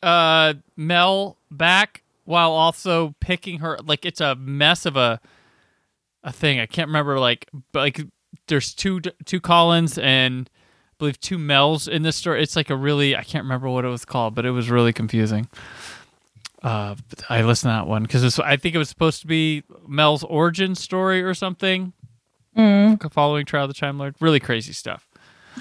uh 0.02 0.54
Mel 0.74 1.36
back 1.50 2.02
while 2.24 2.52
also 2.52 3.14
picking 3.20 3.58
her 3.58 3.78
like 3.84 4.06
it's 4.06 4.22
a 4.22 4.36
mess 4.36 4.86
of 4.86 4.96
a 4.96 5.20
a 6.24 6.32
thing. 6.32 6.60
I 6.60 6.66
can't 6.66 6.88
remember 6.88 7.18
like 7.18 7.50
but 7.72 7.80
like 7.80 8.00
there's 8.46 8.74
two 8.74 9.00
two 9.24 9.40
Colins 9.40 9.98
and 9.98 10.48
I 10.48 10.94
believe 10.98 11.20
two 11.20 11.38
Mels 11.38 11.86
in 11.88 12.02
this 12.02 12.16
story. 12.16 12.42
It's 12.42 12.56
like 12.56 12.70
a 12.70 12.76
really 12.76 13.14
I 13.16 13.22
can't 13.22 13.44
remember 13.44 13.68
what 13.68 13.84
it 13.84 13.88
was 13.88 14.04
called, 14.04 14.34
but 14.34 14.44
it 14.46 14.50
was 14.50 14.70
really 14.70 14.92
confusing. 14.92 15.48
Uh, 16.62 16.96
I 17.28 17.42
listened 17.42 17.70
to 17.70 17.74
that 17.74 17.86
one 17.86 18.02
because 18.02 18.38
I 18.40 18.56
think 18.56 18.74
it 18.74 18.78
was 18.78 18.88
supposed 18.88 19.20
to 19.20 19.28
be 19.28 19.62
Mel's 19.86 20.24
origin 20.24 20.74
story 20.74 21.22
or 21.22 21.34
something 21.34 21.92
Mm. 22.56 23.12
following 23.12 23.46
Trial 23.46 23.64
of 23.64 23.68
the 23.68 23.74
Time 23.74 23.98
Lord. 23.98 24.16
Really 24.20 24.40
crazy 24.40 24.72
stuff. 24.72 25.06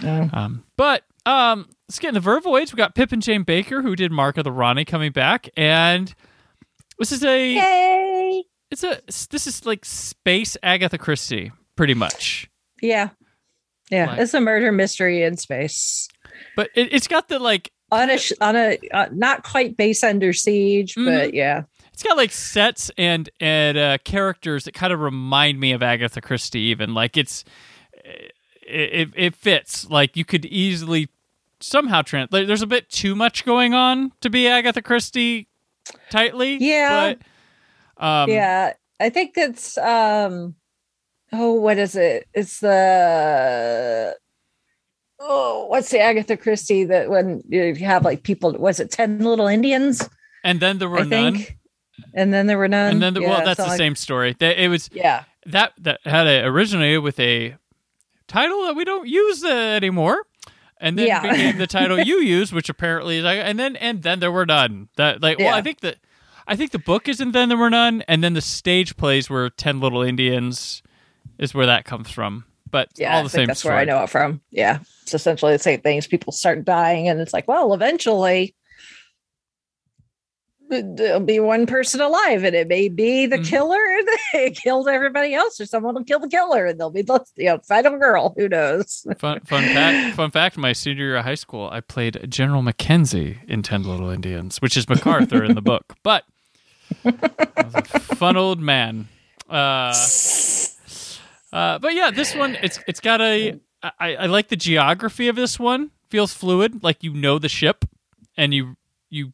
Yeah. 0.01 0.29
Um, 0.33 0.63
but 0.77 1.03
um, 1.27 1.69
let's 1.87 1.99
get 1.99 2.15
into 2.15 2.21
Vervoids. 2.27 2.73
We 2.73 2.77
got 2.77 2.95
Pip 2.95 3.11
and 3.11 3.21
Jane 3.21 3.43
Baker, 3.43 3.83
who 3.83 3.95
did 3.95 4.11
Mark 4.11 4.37
of 4.37 4.45
the 4.45 4.51
Rani, 4.51 4.83
coming 4.83 5.11
back, 5.11 5.47
and 5.55 6.15
this 6.97 7.11
is 7.11 7.23
a 7.23 7.53
Yay. 7.53 8.43
it's 8.71 8.83
a 8.83 8.99
this 9.29 9.45
is 9.45 9.63
like 9.63 9.85
space 9.85 10.57
Agatha 10.63 10.97
Christie, 10.97 11.51
pretty 11.75 11.93
much. 11.93 12.49
Yeah. 12.81 13.09
Yeah. 13.89 14.07
Like- 14.07 14.19
it's 14.19 14.33
a 14.33 14.41
murder 14.41 14.71
mystery 14.71 15.23
in 15.23 15.37
space. 15.37 16.07
But 16.55 16.69
it, 16.75 16.93
it's 16.93 17.07
got 17.07 17.27
the 17.29 17.39
like 17.39 17.71
On 17.91 18.09
a, 18.09 18.19
on 18.41 18.55
a, 18.55 18.77
uh, 18.93 19.07
not 19.11 19.43
quite 19.43 19.77
base 19.77 20.03
under 20.03 20.33
siege, 20.33 20.95
Mhm. 20.95 21.05
but 21.05 21.33
yeah. 21.33 21.63
it's 21.93 22.03
got 22.03 22.17
like 22.17 22.31
sets 22.31 22.91
and 22.97 23.29
and 23.39 23.77
uh, 23.77 23.97
characters 24.03 24.65
that 24.65 24.73
kind 24.73 24.91
of 24.93 24.99
remind 24.99 25.59
me 25.59 25.71
of 25.71 25.81
Agatha 25.81 26.19
Christie. 26.21 26.59
Even 26.61 26.93
like 26.93 27.15
it's 27.17 27.43
it, 28.03 28.33
it, 28.67 29.09
it 29.15 29.35
fits. 29.35 29.89
Like 29.89 30.17
you 30.17 30.25
could 30.25 30.45
easily 30.45 31.07
somehow 31.59 32.01
trans. 32.01 32.29
there- 32.31 32.45
There's 32.45 32.61
a 32.61 32.67
bit 32.67 32.89
too 32.89 33.15
much 33.15 33.45
going 33.45 33.73
on 33.73 34.11
to 34.21 34.29
be 34.29 34.47
Agatha 34.47 34.81
Christie 34.81 35.47
tightly. 36.09 36.57
Yeah. 36.57 37.13
But, 37.95 38.03
um, 38.05 38.29
yeah. 38.29 38.73
I 38.99 39.09
think 39.09 39.37
it's, 39.37 39.77
um, 39.77 40.55
oh, 41.33 41.53
what 41.53 41.77
is 41.77 41.95
it? 41.95 42.27
It's 42.33 42.59
the, 42.59 44.15
oh, 45.19 45.65
what's 45.67 45.89
the 45.89 45.99
Agatha 45.99 46.37
Christie 46.37 46.85
that 46.85 47.09
when 47.09 47.41
you 47.49 47.75
have 47.75 48.03
like 48.05 48.23
people, 48.23 48.53
was 48.53 48.79
it 48.79 48.91
10 48.91 49.19
little 49.19 49.47
Indians? 49.47 50.07
And 50.43 50.59
then 50.59 50.77
there 50.79 50.89
were 50.89 50.99
I 50.99 51.03
none. 51.03 51.35
think. 51.35 51.57
And 52.13 52.33
then 52.33 52.47
there 52.47 52.57
were 52.57 52.67
none. 52.67 52.93
And 52.93 53.01
then 53.01 53.13
the, 53.15 53.21
well, 53.21 53.39
Yeah, 53.39 53.45
that's 53.45 53.57
the 53.59 53.67
like- 53.67 53.77
same 53.77 53.95
story. 53.95 54.35
That 54.39 54.61
it 54.63 54.67
was 54.69 54.89
Yeah. 54.93 55.23
that 55.47 55.73
that 55.79 55.99
had 56.05 56.27
a, 56.27 56.45
originated 56.45 57.01
with 57.03 57.19
a 57.19 57.55
title 58.27 58.63
that 58.65 58.75
we 58.75 58.85
don't 58.85 59.07
use 59.07 59.43
uh, 59.43 59.47
anymore, 59.49 60.23
and 60.79 60.97
then 60.97 61.07
Yeah. 61.07 61.21
became 61.21 61.57
the 61.57 61.65
title 61.67 61.99
you 61.99 62.17
use, 62.37 62.53
which 62.53 62.69
apparently 62.69 63.17
is 63.17 63.23
like, 63.23 63.39
and 63.39 63.57
then 63.57 63.75
and 63.77 64.03
then 64.03 64.19
there 64.19 64.31
were 64.31 64.45
none. 64.45 64.89
That 64.97 65.21
like 65.23 65.39
well, 65.39 65.53
I 65.55 65.61
think 65.63 65.79
that 65.79 65.97
I 66.47 66.55
think 66.55 66.71
the 66.71 66.79
book 66.79 67.07
is 67.09 67.19
and 67.19 67.33
then 67.33 67.49
there 67.49 67.57
were 67.57 67.69
none, 67.71 68.03
and 68.07 68.23
then 68.23 68.33
the 68.33 68.41
stage 68.41 68.95
plays 68.95 69.27
were 69.29 69.49
Ten 69.49 69.79
Little 69.79 70.03
Indians, 70.03 70.83
is 71.39 71.53
where 71.53 71.65
that 71.67 71.85
comes 71.85 72.09
from. 72.09 72.45
But 72.69 72.89
Yeah. 72.97 73.13
all 73.13 73.19
I 73.19 73.23
the 73.23 73.29
think 73.29 73.39
same 73.41 73.47
that's 73.47 73.59
story. 73.61 73.73
where 73.75 73.81
I 73.81 73.85
know 73.85 74.03
it 74.03 74.09
from. 74.09 74.41
Yeah. 74.51 74.79
It's 75.03 75.13
essentially 75.13 75.53
the 75.53 75.59
same 75.59 75.79
things. 75.81 76.05
People 76.07 76.33
start 76.33 76.65
dying, 76.65 77.07
and 77.07 77.19
it's 77.21 77.33
like, 77.33 77.47
well, 77.47 77.73
eventually 77.73 78.53
there'll 80.69 81.21
be 81.21 81.39
one 81.39 81.65
person 81.65 82.01
alive, 82.01 82.43
and 82.43 82.53
it 82.53 82.67
may 82.67 82.89
be 82.89 83.25
the 83.25 83.37
Mhm. 83.37 83.45
killer, 83.47 83.77
and 83.97 84.07
they 84.33 84.51
killed 84.51 84.89
everybody 84.89 85.33
else, 85.33 85.61
or 85.61 85.65
someone 85.65 85.95
will 85.95 86.03
kill 86.03 86.19
the 86.19 86.27
killer, 86.27 86.65
and 86.65 86.77
they'll 86.77 86.89
be 86.91 87.03
the 87.03 87.23
you 87.37 87.45
know, 87.45 87.59
final 87.59 87.97
girl. 87.97 88.33
Who 88.37 88.49
knows? 88.49 89.07
Fun 89.17 89.39
fun 89.45 89.63
fact. 89.63 90.15
Fun 90.17 90.29
fact. 90.31 90.57
My 90.57 90.73
senior 90.73 91.05
year 91.05 91.15
of 91.17 91.23
high 91.23 91.35
school, 91.35 91.69
I 91.71 91.79
played 91.79 92.25
General 92.29 92.61
Mackenzie 92.63 93.37
in 93.47 93.63
Ten 93.63 93.83
Little 93.83 94.09
Indians, 94.09 94.57
which 94.61 94.75
is 94.75 94.89
MacArthur 94.89 95.41
in 95.41 95.55
the 95.55 95.61
book. 95.61 95.93
But 96.03 96.25
I 97.05 97.13
was 97.63 97.75
a 97.75 97.99
fun 98.15 98.35
old 98.35 98.59
man. 98.59 99.07
Uh, 99.49 99.93
uh, 101.57 101.79
but 101.79 101.93
yeah, 101.93 102.11
this 102.11 102.35
one 102.35 102.57
it's 102.61 102.79
it's 102.87 102.99
got 102.99 103.21
a. 103.21 103.59
I, 103.99 104.15
I 104.15 104.25
like 104.25 104.47
the 104.49 104.55
geography 104.55 105.27
of 105.27 105.35
this 105.35 105.59
one. 105.59 105.91
Feels 106.09 106.33
fluid, 106.33 106.83
like 106.83 107.03
you 107.03 107.13
know 107.13 107.37
the 107.39 107.49
ship, 107.49 107.85
and 108.37 108.53
you 108.53 108.75
you 109.09 109.33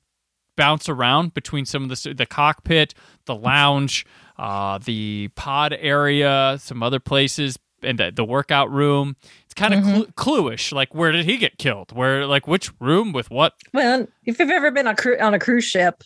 bounce 0.56 0.88
around 0.89 1.34
between 1.34 1.65
some 1.65 1.84
of 1.84 1.89
the 1.89 2.13
the 2.13 2.25
cockpit, 2.25 2.94
the 3.25 3.36
lounge, 3.36 4.06
uh, 4.38 4.80
the 4.80 5.30
pod 5.36 5.74
area, 5.80 6.58
some 6.60 6.84
other 6.84 7.00
places, 7.00 7.58
and 7.82 7.98
the, 8.00 8.12
the 8.12 8.24
workout 8.25 8.72
room. 8.72 9.15
It's 9.46 9.53
kind 9.53 9.74
of 9.74 9.84
Mhm. 9.84 9.94
clue- 10.15 10.50
cluish. 10.51 10.72
Like, 10.74 10.94
where 10.96 11.12
did 11.12 11.25
he 11.25 11.38
get 11.38 11.58
killed? 11.58 11.92
Where, 11.92 12.25
like, 12.25 12.48
which 12.48 12.72
room 12.80 13.12
with 13.13 13.30
what? 13.30 13.53
Well, 13.74 14.08
if 14.25 14.39
you've 14.39 14.50
ever 14.50 14.72
been 14.72 14.88
on, 14.88 14.96
cru- 14.96 15.20
on 15.20 15.34
a 15.36 15.39
cruise 15.39 15.65
ship, 15.65 16.03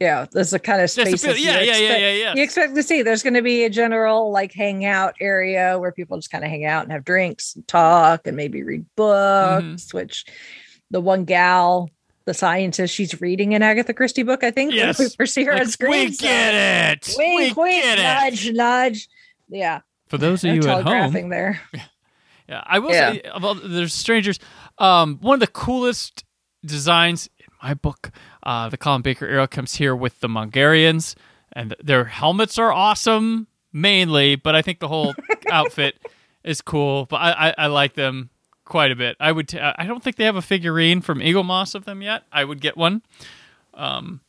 yeah, 0.00 0.26
there's 0.30 0.52
a 0.52 0.58
kind 0.58 0.80
of 0.80 0.90
space. 0.90 1.22
bit- 1.24 1.40
yeah, 1.40 1.60
yeah, 1.60 1.76
yeah, 1.76 1.96
yeah, 1.96 2.12
yeah. 2.12 2.34
You 2.34 2.42
expect 2.42 2.74
to 2.76 2.82
see 2.82 3.02
there's 3.02 3.22
going 3.22 3.34
to 3.34 3.42
be 3.42 3.64
a 3.64 3.70
general 3.70 4.30
like 4.30 4.52
hangout 4.52 5.14
area 5.20 5.78
where 5.78 5.90
people 5.92 6.16
just 6.18 6.30
kind 6.30 6.44
of 6.44 6.50
hang 6.50 6.64
out 6.64 6.84
and 6.84 6.92
have 6.92 7.04
drinks, 7.04 7.54
and 7.56 7.66
talk, 7.66 8.26
and 8.26 8.36
maybe 8.36 8.62
read 8.62 8.84
books. 8.96 9.64
Mm-hmm. 9.86 9.96
Which 9.96 10.24
the 10.90 11.00
one 11.00 11.24
gal, 11.24 11.90
the 12.26 12.34
scientist, 12.34 12.94
she's 12.94 13.20
reading 13.20 13.54
an 13.54 13.62
Agatha 13.62 13.92
Christie 13.92 14.22
book. 14.22 14.44
I 14.44 14.50
think. 14.50 14.70
when 14.70 14.78
Yes. 14.78 15.16
we 15.18 15.26
see 15.26 15.44
her 15.44 15.52
Like, 15.52 15.62
on 15.62 15.68
screen. 15.68 15.90
we 16.08 16.12
so- 16.12 16.22
get 16.26 16.54
it. 16.54 17.14
Wink, 17.18 17.56
we 17.56 17.62
wink, 17.64 17.82
get 17.84 17.98
it. 17.98 18.02
nudge, 18.02 18.50
nudge. 18.52 19.08
Yeah, 19.50 19.80
For 20.08 20.18
those 20.18 20.44
of 20.44 20.54
you 20.54 20.60
at 20.60 20.66
home, 20.66 20.84
telegraphing 20.84 21.28
there. 21.30 21.60
Yeah, 22.50 22.62
I 22.64 22.78
will 22.78 22.92
Yeah. 22.92 23.12
say 23.12 23.22
about 23.34 23.58
there's 23.62 23.92
strangers. 23.92 24.38
Um, 24.78 25.18
one 25.20 25.34
of 25.34 25.40
the 25.40 25.46
coolest 25.48 26.24
designs 26.64 27.28
in 27.38 27.44
my 27.62 27.74
book, 27.74 28.10
uh, 28.48 28.70
the 28.70 28.78
Colin 28.78 29.02
Baker 29.02 29.26
era 29.26 29.46
comes 29.46 29.74
here 29.74 29.94
with 29.94 30.20
the 30.20 30.26
Mogarians, 30.28 31.14
and 31.52 31.76
their 31.82 32.06
helmets 32.06 32.56
are 32.56 32.72
awesome 32.72 33.46
mainly, 33.74 34.36
but 34.36 34.54
I 34.54 34.62
think 34.62 34.78
the 34.78 34.88
whole 34.88 35.14
outfit 35.50 35.98
is 36.42 36.62
cool. 36.62 37.04
But 37.04 37.16
I, 37.16 37.48
I, 37.48 37.54
I 37.58 37.66
like 37.66 37.92
them 37.92 38.30
quite 38.64 38.90
a 38.90 38.96
bit. 38.96 39.18
I 39.20 39.32
would. 39.32 39.48
T- 39.48 39.60
I 39.60 39.86
don't 39.86 40.02
think 40.02 40.16
they 40.16 40.24
have 40.24 40.36
a 40.36 40.40
figurine 40.40 41.02
from 41.02 41.18
Eaglemoss 41.20 41.74
of 41.74 41.84
them 41.84 42.00
yet. 42.00 42.22
I 42.32 42.42
would 42.42 42.62
get 42.62 42.74
one. 42.74 43.02
Um, 43.74 44.22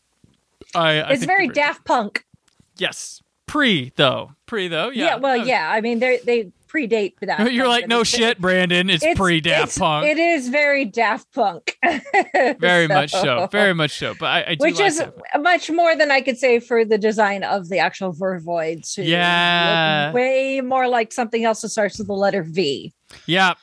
I, 0.76 1.00
I 1.00 1.12
It's 1.12 1.24
very 1.24 1.48
Daft 1.48 1.86
Punk. 1.86 2.26
Yes, 2.76 3.24
pre 3.46 3.94
though, 3.96 4.34
pre 4.48 4.68
though. 4.68 4.90
Yeah. 4.90 5.06
Yeah, 5.06 5.16
well, 5.16 5.38
yeah. 5.38 5.72
I 5.72 5.80
mean, 5.80 6.00
they 6.00 6.18
they 6.26 6.52
predate 6.70 7.14
that. 7.22 7.52
You're 7.54 7.68
like, 7.68 7.88
no 7.88 8.02
it's- 8.02 8.08
shit, 8.08 8.40
Brandon. 8.40 8.90
It's, 8.90 9.06
pre 9.16 9.42
Daft 9.42 9.78
Punk. 9.78 10.06
It 10.06 10.18
is 10.18 10.48
very 10.50 10.86
Daft 10.86 11.32
Punk. 11.34 11.78
Very 12.60 12.88
much 12.88 13.12
so. 13.12 13.48
Very 13.52 13.74
much 13.74 13.98
so. 13.98 14.14
But 14.20 14.26
I, 14.28 14.44
I 14.52 14.56
do 14.56 14.64
Which 14.66 14.80
like 14.80 14.88
is 14.88 15.04
much 15.40 15.72
more 15.72 15.96
than 15.96 16.12
I 16.12 16.22
could 16.22 16.38
say 16.38 16.60
for 16.60 16.86
the 16.86 16.98
design 16.98 17.44
of 17.44 17.70
the 17.70 17.80
actual 17.80 18.14
Vervoids. 18.14 18.96
who 18.96 19.02
Yeah. 19.04 20.12
way 20.14 20.62
more 20.62 20.88
like 20.88 21.12
something 21.12 21.44
else 21.44 21.62
that 21.62 21.70
starts 21.70 21.98
with 21.98 22.08
the 22.08 22.14
letter 22.14 22.44
V. 22.44 22.94
Yeah. 23.26 23.54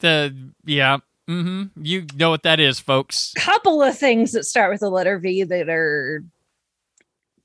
The 0.00 0.36
yeah. 0.64 0.98
Mm-hmm. 1.28 1.82
You 1.82 2.06
know 2.16 2.28
what 2.30 2.42
that 2.42 2.60
is, 2.60 2.78
folks. 2.80 3.32
Couple 3.36 3.82
of 3.82 3.96
things 3.96 4.32
that 4.32 4.44
start 4.44 4.70
with 4.70 4.80
the 4.80 4.90
letter 4.90 5.18
V 5.18 5.44
that 5.44 5.68
are 5.70 6.22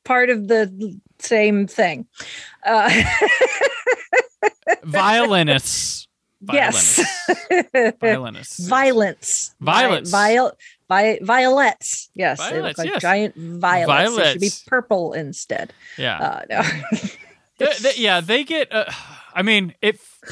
part 0.03 0.29
of 0.29 0.48
the 0.50 1.00
same 1.20 1.68
thing. 1.68 2.06
Uh, 2.65 2.89
Violinists. 4.84 6.08
yes. 6.51 7.01
Violinists. 8.00 8.67
Violence. 8.67 9.55
Violence. 9.60 10.10
Viol- 10.10 10.58
vi- 10.89 11.19
violets. 11.22 12.10
Yes. 12.15 12.39
they 12.50 12.62
look 12.62 12.77
like 12.77 12.88
yes. 12.89 13.01
giant 13.01 13.36
violets. 13.36 14.15
They 14.15 14.31
should 14.31 14.41
be 14.41 14.51
purple 14.67 15.13
instead. 15.13 15.74
yeah. 15.98 16.17
Uh, 16.17 16.41
no. 16.50 16.62
They- 17.58 17.74
they- 17.81 17.96
yeah. 17.98 18.22
They 18.22 18.43
get. 18.43 18.72
Uh, 18.72 18.86
I 19.34 19.41
mean, 19.41 19.74
if 19.81 20.19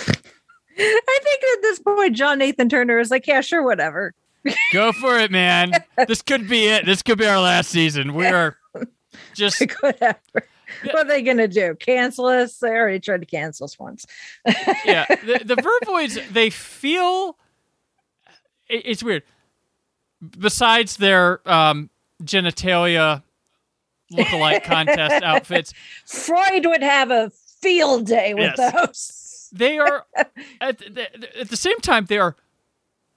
I 0.80 1.20
think 1.24 1.44
at 1.58 1.62
this 1.62 1.80
point, 1.80 2.16
John 2.16 2.40
Nathan 2.40 2.70
Turner 2.70 3.00
is 3.00 3.12
like, 3.12 3.28
yeah, 3.28 3.42
sure, 3.42 3.64
whatever. 3.64 4.14
go 4.74 4.92
for 4.94 5.18
it, 5.20 5.32
man. 5.32 5.72
this 6.08 6.22
could 6.22 6.48
be 6.48 6.68
it. 6.68 6.86
This 6.86 7.02
could 7.02 7.18
be 7.18 7.26
our 7.26 7.40
last 7.40 7.70
season. 7.70 8.14
We 8.14 8.28
are 8.28 8.56
just 9.34 9.62
whatever. 9.82 10.16
What 10.84 10.96
are 10.96 11.04
they 11.06 11.22
going 11.22 11.38
to 11.38 11.48
do? 11.48 11.76
Cancel 11.80 12.26
us? 12.26 12.58
They 12.58 12.70
already 12.70 13.00
tried 13.00 13.22
to 13.22 13.26
cancel 13.26 13.66
us 13.66 13.78
once. 13.80 14.06
yeah. 14.86 15.06
The, 15.26 15.42
the 15.44 15.56
Vervoids. 15.56 16.32
They 16.32 16.50
feel. 16.50 17.38
it- 18.70 18.84
it's 18.86 19.04
weird. 19.04 19.24
Besides 20.40 20.98
their 20.98 21.48
um, 21.50 21.90
genitalia 22.24 23.22
lookalike 24.12 24.64
contest 24.66 25.24
outfits, 25.24 25.74
Freud 26.06 26.66
would 26.66 26.82
have 26.82 27.12
a 27.12 27.30
field 27.62 28.08
day 28.08 28.34
with 28.34 28.54
Yes. 28.58 28.74
those. 28.74 29.50
they 29.52 29.78
are 29.78 30.06
at 30.62 30.78
the, 30.80 31.08
at 31.40 31.50
the 31.50 31.58
same 31.58 31.78
time 31.80 32.06
they 32.06 32.18
are 32.18 32.36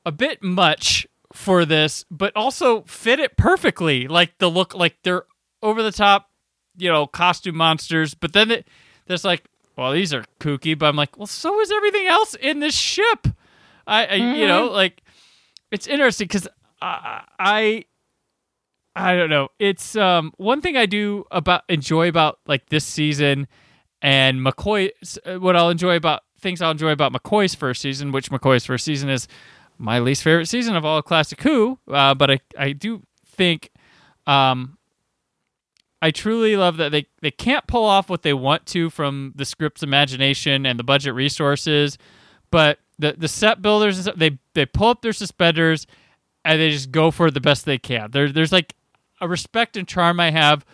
a 0.06 0.12
bit 0.12 0.42
much 0.42 1.06
for 1.32 1.64
this 1.64 2.04
but 2.10 2.34
also 2.34 2.82
fit 2.82 3.18
it 3.20 3.36
perfectly 3.36 4.08
like 4.08 4.36
the 4.38 4.48
look 4.50 4.74
like 4.74 4.96
they're 5.04 5.24
over 5.62 5.82
the 5.82 5.92
top 5.92 6.29
you 6.80 6.90
know 6.90 7.06
costume 7.06 7.56
monsters 7.56 8.14
but 8.14 8.32
then 8.32 8.50
it, 8.50 8.66
there's 9.06 9.24
like 9.24 9.44
well 9.76 9.92
these 9.92 10.12
are 10.12 10.24
kooky 10.38 10.78
but 10.78 10.86
i'm 10.86 10.96
like 10.96 11.16
well 11.18 11.26
so 11.26 11.60
is 11.60 11.70
everything 11.70 12.06
else 12.06 12.34
in 12.34 12.60
this 12.60 12.74
ship 12.74 13.26
i, 13.86 14.06
I 14.06 14.14
you 14.14 14.46
know 14.46 14.66
like 14.66 15.02
it's 15.70 15.86
interesting 15.86 16.26
because 16.26 16.48
I, 16.82 17.22
I 17.38 17.84
i 18.96 19.14
don't 19.14 19.30
know 19.30 19.48
it's 19.58 19.96
um 19.96 20.32
one 20.36 20.60
thing 20.60 20.76
i 20.76 20.86
do 20.86 21.24
about 21.30 21.62
enjoy 21.68 22.08
about 22.08 22.38
like 22.46 22.68
this 22.68 22.84
season 22.84 23.46
and 24.02 24.40
McCoy. 24.40 24.90
What 25.40 25.56
I'll 25.56 25.70
enjoy 25.70 25.96
about 25.96 26.22
things 26.40 26.62
I'll 26.62 26.70
enjoy 26.70 26.90
about 26.90 27.12
McCoy's 27.12 27.54
first 27.54 27.82
season, 27.82 28.12
which 28.12 28.30
McCoy's 28.30 28.64
first 28.64 28.84
season 28.84 29.08
is 29.08 29.28
my 29.78 29.98
least 29.98 30.22
favorite 30.22 30.46
season 30.46 30.76
of 30.76 30.84
all 30.84 31.00
Classic 31.02 31.40
Who. 31.42 31.78
Uh, 31.88 32.14
but 32.14 32.30
I 32.30 32.40
I 32.58 32.72
do 32.72 33.02
think, 33.26 33.70
um, 34.26 34.78
I 36.02 36.10
truly 36.10 36.56
love 36.56 36.78
that 36.78 36.92
they 36.92 37.06
they 37.20 37.30
can't 37.30 37.66
pull 37.66 37.84
off 37.84 38.08
what 38.08 38.22
they 38.22 38.32
want 38.32 38.66
to 38.66 38.90
from 38.90 39.32
the 39.36 39.44
script's 39.44 39.82
imagination 39.82 40.64
and 40.64 40.78
the 40.78 40.84
budget 40.84 41.14
resources, 41.14 41.98
but 42.50 42.78
the 42.98 43.14
the 43.16 43.28
set 43.28 43.60
builders 43.62 44.08
they 44.16 44.38
they 44.54 44.66
pull 44.66 44.88
up 44.88 45.02
their 45.02 45.12
suspenders 45.12 45.86
and 46.44 46.60
they 46.60 46.70
just 46.70 46.90
go 46.90 47.10
for 47.10 47.30
the 47.30 47.40
best 47.40 47.64
they 47.64 47.78
can. 47.78 48.10
There 48.12 48.32
there's 48.32 48.52
like 48.52 48.74
a 49.20 49.28
respect 49.28 49.76
and 49.76 49.86
charm 49.86 50.20
I 50.20 50.30
have 50.30 50.64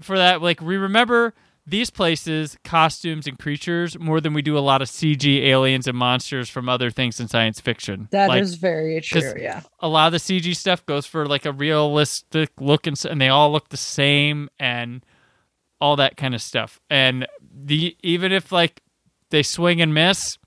for 0.00 0.18
that. 0.18 0.42
Like 0.42 0.60
we 0.60 0.76
remember 0.76 1.34
these 1.68 1.90
places, 1.90 2.56
costumes 2.64 3.26
and 3.26 3.38
creatures 3.38 3.98
more 3.98 4.20
than 4.20 4.32
we 4.32 4.42
do 4.42 4.56
a 4.56 4.60
lot 4.60 4.80
of 4.82 4.88
CG 4.88 5.42
aliens 5.44 5.86
and 5.86 5.96
monsters 5.96 6.48
from 6.48 6.68
other 6.68 6.90
things 6.90 7.20
in 7.20 7.28
science 7.28 7.60
fiction. 7.60 8.08
That 8.10 8.34
is 8.38 8.52
like, 8.52 8.60
very 8.60 9.00
'cause- 9.00 9.32
true. 9.32 9.34
Yeah. 9.40 9.62
a 9.80 9.88
lot 9.88 10.06
of 10.06 10.12
the 10.12 10.18
CG 10.18 10.54
stuff 10.54 10.84
goes 10.86 11.04
for 11.06 11.26
like 11.26 11.44
a 11.44 11.52
realistic 11.52 12.50
look 12.60 12.86
and, 12.86 12.98
and 13.04 13.20
they 13.20 13.28
all 13.28 13.52
look 13.52 13.68
the 13.68 13.76
same 13.76 14.48
and 14.58 15.04
all 15.80 15.96
that 15.96 16.16
kind 16.16 16.34
of 16.34 16.40
stuff. 16.42 16.80
And 16.90 17.26
the 17.54 17.96
even 18.02 18.32
if 18.32 18.50
like 18.50 18.80
they 19.30 19.42
swing 19.42 19.80
and 19.80 19.92
miss, 19.92 20.38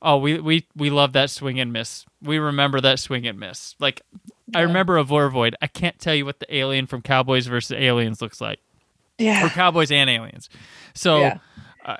oh 0.00 0.16
we 0.18 0.38
we 0.38 0.66
we 0.76 0.90
love 0.90 1.12
that 1.14 1.28
swing 1.30 1.58
and 1.58 1.72
miss. 1.72 2.04
We 2.22 2.38
remember 2.38 2.80
that 2.80 2.98
swing 2.98 3.26
and 3.26 3.38
miss. 3.38 3.74
Like 3.80 4.00
I 4.54 4.60
remember 4.62 4.96
a 4.96 5.04
Vervoid. 5.04 5.54
I 5.60 5.66
can't 5.66 5.98
tell 5.98 6.14
you 6.14 6.24
what 6.24 6.38
the 6.40 6.54
alien 6.54 6.86
from 6.86 7.02
Cowboys 7.02 7.46
versus 7.48 7.72
Aliens 7.72 8.22
looks 8.22 8.40
like, 8.40 8.60
or 9.18 9.24
Yeah. 9.24 9.48
Cowboys 9.50 9.90
and 9.90 10.08
Aliens. 10.08 10.48
So 10.94 11.20
Yeah. 11.20 11.38
uh, 11.84 11.96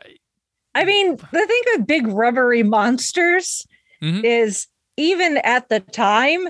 I 0.75 0.85
mean, 0.85 1.17
the 1.17 1.47
thing 1.47 1.63
with 1.77 1.87
big 1.87 2.07
rubbery 2.07 2.63
monsters 2.63 3.67
Mhm. 4.03 4.23
is 4.25 4.67
even 4.97 5.39
at 5.39 5.69
the 5.69 5.81
time, 5.81 6.49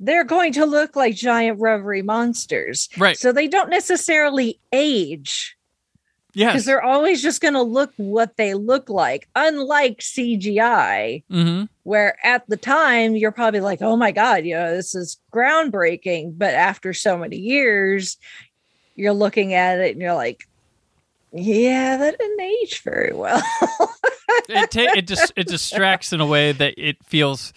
they're 0.00 0.24
going 0.24 0.52
to 0.54 0.64
look 0.66 0.96
like 0.96 1.14
giant 1.14 1.60
rubbery 1.60 2.02
monsters. 2.02 2.88
right, 2.98 3.16
So 3.16 3.32
they 3.32 3.48
don't 3.48 3.70
necessarily 3.70 4.58
age 4.72 5.56
Yeah. 6.34 6.48
because 6.48 6.64
they're 6.64 6.82
always 6.82 7.22
just 7.22 7.40
going 7.40 7.54
to 7.54 7.62
look 7.62 7.92
what 7.96 8.36
they 8.36 8.54
look 8.54 8.88
like, 8.88 9.28
unlike 9.36 10.00
CGI, 10.00 11.22
mm-hmm. 11.30 11.64
where 11.84 12.16
at 12.24 12.48
the 12.48 12.56
time 12.56 13.14
you're 13.16 13.30
probably 13.32 13.60
like, 13.60 13.82
oh 13.82 13.96
my 13.96 14.10
God, 14.10 14.44
you 14.44 14.54
know, 14.54 14.74
this 14.74 14.94
is 14.94 15.18
groundbreaking. 15.32 16.36
But 16.36 16.54
after 16.54 16.92
so 16.92 17.16
many 17.18 17.36
years, 17.36 18.16
you're 18.94 19.12
looking 19.12 19.54
at 19.54 19.78
it 19.80 19.92
and 19.92 20.00
you're 20.02 20.14
like, 20.14 20.46
yeah, 21.32 21.96
that 21.96 22.18
didn't 22.18 22.40
age 22.40 22.82
very 22.82 23.12
well. 23.12 23.42
it 24.48 24.70
ta- 24.70 24.92
it 24.96 25.06
just 25.06 25.32
it 25.36 25.46
distracts 25.48 26.12
in 26.12 26.20
a 26.20 26.26
way 26.26 26.52
that 26.52 26.74
it 26.76 27.02
feels 27.04 27.52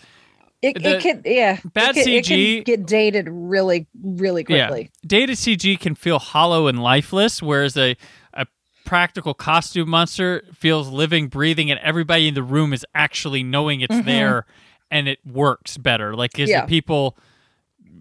It, 0.62 0.82
The 0.82 0.96
it 0.98 1.02
can, 1.02 1.22
yeah. 1.26 1.60
bad 1.74 1.96
it 1.96 2.04
can, 2.04 2.14
it 2.14 2.26
can 2.26 2.38
CG 2.38 2.66
get 2.66 2.86
dated 2.88 3.28
really, 3.30 3.86
really 4.04 4.44
quickly. 4.44 4.90
Data 5.06 5.34
CG 5.34 5.80
can 5.80 5.94
feel 5.96 6.18
hollow 6.20 6.66
and 6.68 6.82
lifeless, 6.82 7.42
whereas 7.42 7.78
a 7.78 7.96
a 8.34 8.48
practical 8.86 9.34
costume 9.36 9.90
monster 9.90 10.44
feels 10.54 10.90
living, 10.90 11.28
breathing, 11.28 11.70
and 11.70 11.80
everybody 11.82 12.28
in 12.28 12.34
the 12.34 12.42
room 12.44 12.74
is 12.74 12.86
actually 12.96 13.44
knowing 13.44 13.82
it's 13.82 13.94
Mhm. 13.94 14.06
there, 14.06 14.46
and 14.90 15.08
it 15.08 15.20
works 15.26 15.78
better. 15.78 16.16
Like, 16.16 16.32
because 16.32 16.50
Yeah. 16.50 16.62
the 16.62 16.68
people 16.68 17.16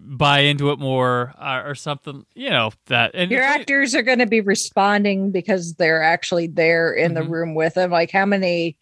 buy 0.07 0.39
into 0.39 0.71
it 0.71 0.79
more, 0.79 1.33
uh, 1.39 1.61
or 1.65 1.75
something, 1.75 2.25
you 2.33 2.49
know 2.49 2.71
that. 2.87 3.11
And 3.13 3.29
Your 3.31 3.43
actors 3.43 3.93
are 3.95 4.01
going 4.01 4.19
to 4.19 4.25
be 4.25 4.41
responding 4.41 5.31
because 5.31 5.73
they're 5.75 6.01
actually 6.03 6.47
there 6.47 6.93
in 6.93 7.11
Mhm. 7.11 7.15
the 7.15 7.23
room 7.23 7.55
with 7.55 7.73
them. 7.75 7.91
Like, 7.91 8.11
how 8.11 8.25
many 8.25 8.77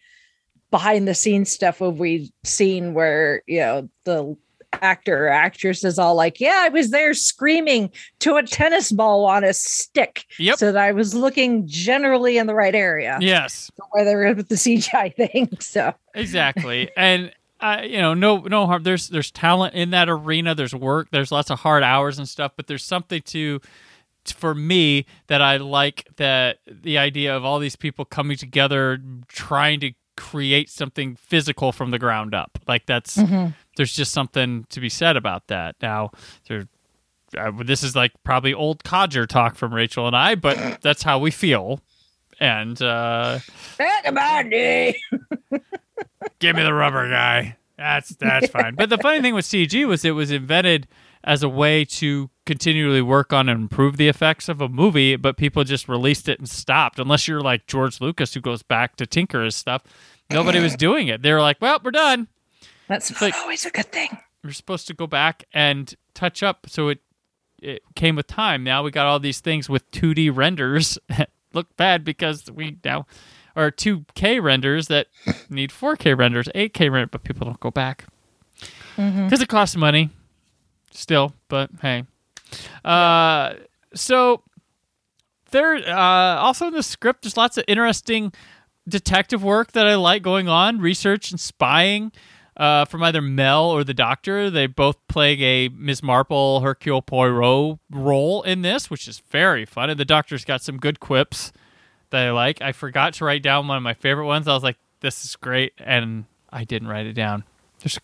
behind 0.72 1.08
the 1.08 1.16
scenes 1.16 1.52
stuff 1.52 1.80
have 1.80 2.00
we 2.00 2.32
seen 2.44 2.94
where, 2.94 3.42
you 3.48 3.60
know, 3.60 3.90
the 4.04 4.36
actor 4.82 5.28
or 5.28 5.30
actress 5.30 5.86
is 5.86 5.98
all 5.98 6.16
like, 6.16 6.42
"Yeah, 6.42 6.58
I 6.66 6.70
was 6.70 6.90
there 6.92 7.14
screaming 7.14 7.90
to 8.20 8.36
a 8.36 8.44
tennis 8.44 8.92
ball 8.92 9.24
on 9.26 9.46
a 9.46 9.54
stick, 9.54 10.26
Yep. 10.38 10.58
so 10.58 10.72
that 10.74 10.82
I 10.82 10.92
was 10.92 11.16
looking 11.16 11.66
generally 11.66 12.38
in 12.38 12.46
the 12.48 12.56
right 12.56 12.76
area." 12.76 13.18
Yes. 13.22 13.72
Whether 13.92 14.34
with 14.36 14.50
the 14.50 14.58
CGI 14.58 15.10
thing, 15.16 15.50
so 15.62 15.94
Exactly. 16.14 16.90
and 16.98 17.32
uh, 17.66 17.82
you 17.82 17.98
know, 17.98 18.14
no 18.14 18.38
no 18.40 18.68
harm. 18.68 18.84
There's 18.84 19.10
there's 19.10 19.32
talent 19.32 19.74
in 19.74 19.90
that 19.92 20.08
arena. 20.08 20.54
There's 20.54 20.76
work. 20.76 21.08
There's 21.12 21.32
lots 21.32 21.50
of 21.50 21.60
hard 21.60 21.82
hours 21.82 22.20
and 22.20 22.30
stuff. 22.30 22.52
But 22.56 22.68
there's 22.68 22.84
something 22.84 23.22
to 23.24 23.60
for 24.26 24.54
me 24.54 25.06
that 25.28 25.42
I 25.42 25.58
like 25.58 26.08
that 26.18 26.58
the 26.68 26.98
idea 26.98 27.36
of 27.36 27.44
all 27.44 27.60
these 27.60 27.76
people 27.76 28.06
coming 28.06 28.38
together 28.38 29.00
trying 29.28 29.80
to 29.80 29.94
create 30.18 30.70
something 30.70 31.16
physical 31.16 31.72
from 31.72 31.92
the 31.92 32.00
ground 32.00 32.36
up. 32.36 32.60
Like 32.68 32.86
that's 32.86 33.16
there's 33.78 33.94
just 33.94 34.12
something 34.12 34.66
to 34.70 34.80
be 34.80 34.90
said 34.90 35.18
about 35.18 35.48
that. 35.48 35.76
Now 35.82 36.12
there. 36.48 36.68
Uh, 37.36 37.52
this 37.66 37.84
is 37.84 37.96
like 37.96 38.12
probably 38.24 38.54
old 38.54 38.84
codger 38.86 39.26
talk 39.26 39.56
from 39.56 39.74
Rachel 39.74 40.08
and 40.08 40.16
I, 40.16 40.36
but 40.36 40.82
that's 40.82 41.04
how 41.04 41.20
we 41.20 41.32
feel. 41.32 41.82
And 42.40 42.82
uh, 42.82 43.40
give 46.40 46.56
me 46.56 46.64
the 46.64 46.74
rubber 46.74 47.10
guy. 47.10 47.58
That's 47.78 48.10
that's 48.16 48.48
fine. 48.48 48.76
But 48.76 48.90
the 48.90 48.98
funny 48.98 49.22
thing 49.22 49.36
with 49.36 49.46
CG 49.46 49.86
was 49.88 50.06
it 50.06 50.12
was 50.12 50.32
invented 50.32 50.88
as 51.24 51.44
a 51.44 51.50
way 51.50 51.84
to 51.84 52.30
continually 52.46 53.02
work 53.02 53.34
on 53.34 53.50
and 53.50 53.60
improve 53.62 53.98
the 53.98 54.08
effects 54.08 54.48
of 54.48 54.62
a 54.62 54.70
movie, 54.70 55.16
but 55.16 55.38
people 55.38 55.64
just 55.64 55.90
released 55.90 56.30
it 56.30 56.40
and 56.40 56.48
stopped. 56.48 57.00
Unless 57.00 57.28
you're 57.28 57.42
like 57.42 57.66
George 57.68 58.00
Lucas, 58.00 58.34
who 58.34 58.42
goes 58.42 58.64
back 58.64 58.96
to 58.98 59.06
tinker 59.08 59.44
his 59.44 59.56
stuff, 59.56 59.82
nobody 60.30 60.60
was 60.60 60.76
doing 60.76 61.08
it. 61.08 61.22
They 61.22 61.34
were 61.34 61.42
like, 61.42 61.58
"Well, 61.60 61.80
we're 61.84 61.92
done. 61.92 62.28
That's 62.88 63.12
not 63.12 63.22
like- 63.22 63.36
always 63.36 63.66
a 63.66 63.72
good 63.72 63.92
thing. 63.92 64.18
We're 64.44 64.52
supposed 64.52 64.88
to 64.88 64.94
go 64.94 65.08
back 65.08 65.44
and 65.54 65.94
touch 66.14 66.44
up." 66.44 66.68
So 66.70 66.90
it 66.90 67.00
it 67.62 67.82
came 67.96 68.16
with 68.16 68.28
time. 68.28 68.64
Now 68.64 68.84
we 68.84 68.92
got 68.92 69.08
all 69.08 69.20
these 69.20 69.40
things 69.40 69.68
with 69.68 69.90
2D 69.92 70.30
renders 70.36 70.98
look 71.56 71.76
bad 71.78 72.04
because 72.04 72.52
we 72.52 72.78
now 72.84 73.08
are 73.56 73.72
2K 73.72 74.42
renders 74.44 74.88
that 74.88 75.08
need 75.50 75.72
4K 75.72 76.18
renders, 76.18 76.48
8K 76.54 76.92
render, 76.92 77.08
but 77.08 77.24
people 77.24 77.46
don't 77.46 77.60
go 77.60 77.72
back 77.72 78.06
because 78.96 79.42
it 79.42 79.48
costs 79.50 79.76
money 79.76 80.10
still. 80.92 81.34
But 81.50 81.70
hey, 81.82 82.04
uh, 82.84 83.54
so 83.94 84.44
there. 85.52 85.76
Uh, 85.76 86.38
also 86.38 86.68
in 86.68 86.74
the 86.74 86.84
script, 86.84 87.24
there's 87.24 87.38
lots 87.38 87.58
of 87.58 87.64
interesting 87.68 88.32
detective 88.88 89.44
work 89.44 89.72
that 89.72 89.88
I 89.88 89.96
like 89.96 90.22
going 90.22 90.48
on, 90.48 90.80
research 90.80 91.32
and 91.32 91.40
spying. 91.40 92.12
Uh, 92.58 92.86
from 92.86 93.04
either 93.04 93.22
Mel 93.22 93.66
or 93.66 93.84
the 93.84 93.94
Doctor, 93.94 94.50
they 94.50 94.66
both 94.66 94.96
play 95.10 95.34
a 95.34 95.70
Miss 95.70 96.02
Marple, 96.02 96.62
Hercule 96.62 97.02
Poirot 97.02 97.80
role 97.92 98.44
in 98.44 98.62
this, 98.62 98.90
which 98.90 99.10
is 99.10 99.20
very 99.20 99.66
fun. 99.66 99.90
And 99.90 100.00
the 100.00 100.06
Doctor's 100.06 100.46
got 100.46 100.62
some 100.62 100.78
good 100.78 101.02
quips 101.02 101.52
that 102.12 102.28
I 102.28 102.32
like. 102.32 102.62
I 102.62 102.72
forgot 102.72 103.14
to 103.16 103.26
write 103.26 103.44
down 103.44 103.68
one 103.68 103.76
of 103.76 103.84
my 103.84 103.94
favorite 103.94 104.26
ones. 104.26 104.48
I 104.48 104.54
was 104.54 104.64
like, 104.64 104.78
"This 105.02 105.26
is 105.26 105.36
great," 105.36 105.74
and 105.78 106.26
I 106.50 106.64
didn't 106.64 106.88
write 106.88 107.06
it 107.06 107.14
down. 107.14 107.44
There's, 107.80 108.00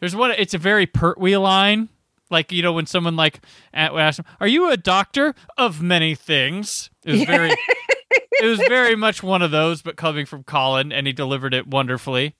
there's 0.00 0.16
one. 0.16 0.30
It's 0.32 0.54
a 0.54 0.58
very 0.58 0.86
Pertwee 0.86 1.36
line, 1.36 1.90
like 2.30 2.52
you 2.52 2.62
know 2.62 2.72
when 2.72 2.86
someone 2.86 3.16
like 3.16 3.40
asks 3.74 4.18
him, 4.18 4.24
"Are 4.40 4.48
you 4.48 4.70
a 4.70 4.78
doctor 4.78 5.34
of 5.58 5.82
many 5.82 6.14
things?" 6.14 6.88
It 7.04 7.12
was 7.12 7.24
very, 7.24 7.50
it 8.32 8.46
was 8.46 8.58
very 8.68 8.96
much 8.96 9.22
one 9.22 9.42
of 9.42 9.50
those, 9.50 9.82
but 9.82 9.96
coming 9.96 10.24
from 10.24 10.44
Colin, 10.44 10.92
and 10.92 11.06
he 11.06 11.12
delivered 11.12 11.52
it 11.52 11.66
wonderfully. 11.66 12.34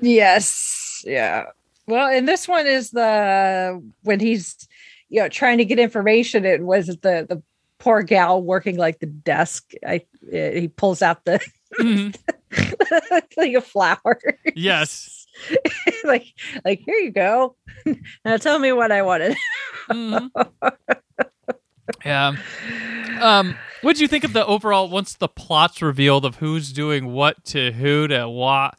Yes. 0.00 0.81
Yeah. 1.04 1.46
Well, 1.86 2.08
and 2.08 2.28
this 2.28 2.46
one 2.46 2.66
is 2.66 2.90
the 2.90 3.82
when 4.02 4.20
he's 4.20 4.68
you 5.08 5.20
know 5.20 5.28
trying 5.28 5.58
to 5.58 5.64
get 5.64 5.78
information. 5.78 6.44
It 6.44 6.62
was 6.62 6.86
the 6.86 7.26
the 7.28 7.42
poor 7.78 8.02
gal 8.02 8.42
working 8.42 8.76
like 8.76 9.00
the 9.00 9.06
desk. 9.06 9.72
I 9.86 10.04
uh, 10.32 10.50
he 10.52 10.68
pulls 10.68 11.02
out 11.02 11.24
the 11.24 11.40
Mhm. 11.80 12.14
thing 13.34 13.56
of 13.56 13.64
flour. 13.66 14.20
Yes. 14.54 15.26
like 16.04 16.26
like 16.64 16.80
here 16.84 16.96
you 16.96 17.10
go. 17.10 17.56
now 18.24 18.36
tell 18.36 18.58
me 18.58 18.72
what 18.72 18.92
I 18.92 19.02
wanted. 19.02 19.36
Mhm. 19.90 20.30
yeah. 22.04 22.36
Um, 23.20 23.56
what 23.82 23.96
do 23.96 24.02
you 24.02 24.08
think 24.08 24.24
of 24.24 24.32
the 24.32 24.44
overall? 24.46 24.88
Once 24.88 25.14
the 25.14 25.28
plot's 25.28 25.82
revealed 25.82 26.24
of 26.24 26.36
who's 26.36 26.72
doing 26.72 27.12
what 27.12 27.42
to 27.46 27.72
who 27.72 28.06
to 28.08 28.28
what, 28.28 28.76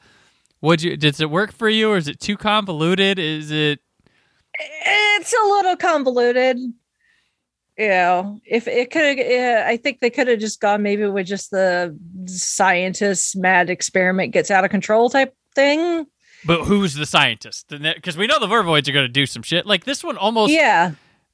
would 0.63 0.82
you? 0.82 0.97
Does 0.97 1.19
it 1.21 1.30
work 1.30 1.52
for 1.52 1.69
you, 1.69 1.91
or 1.91 1.97
is 1.97 2.08
it 2.08 2.19
too 2.19 2.38
convoluted? 2.38 3.19
Is 3.19 3.52
it? 3.52 3.80
It's 4.60 5.34
a 5.34 5.47
little 5.47 5.76
convoluted. 5.76 6.58
You 7.78 7.88
know, 7.88 8.39
if 8.45 8.67
it 8.67 8.91
could, 8.91 9.19
uh, 9.19 9.63
I 9.67 9.78
think 9.78 9.99
they 9.99 10.10
could 10.12 10.28
have 10.28 10.39
just 10.39 10.62
gone 10.62 10.82
maybe 10.84 11.06
with 11.08 11.26
just 11.28 11.49
the 11.52 11.97
scientist 12.28 13.36
mad 13.36 13.69
experiment 13.69 14.32
gets 14.32 14.52
out 14.52 14.63
of 14.63 14.69
control 14.71 15.10
type 15.10 15.36
thing. 15.56 16.06
But 16.45 16.65
who's 16.65 16.93
the 16.93 17.06
scientist? 17.06 17.69
Because 17.69 18.15
we 18.15 18.28
know 18.28 18.39
the 18.39 18.47
Vervoids 18.47 18.88
are 18.88 18.91
going 18.91 19.06
to 19.06 19.12
do 19.12 19.26
some 19.26 19.41
shit. 19.43 19.65
Like 19.65 19.86
this 19.86 20.04
one 20.04 20.17
almost 20.17 20.54
Yeah. 20.54 20.91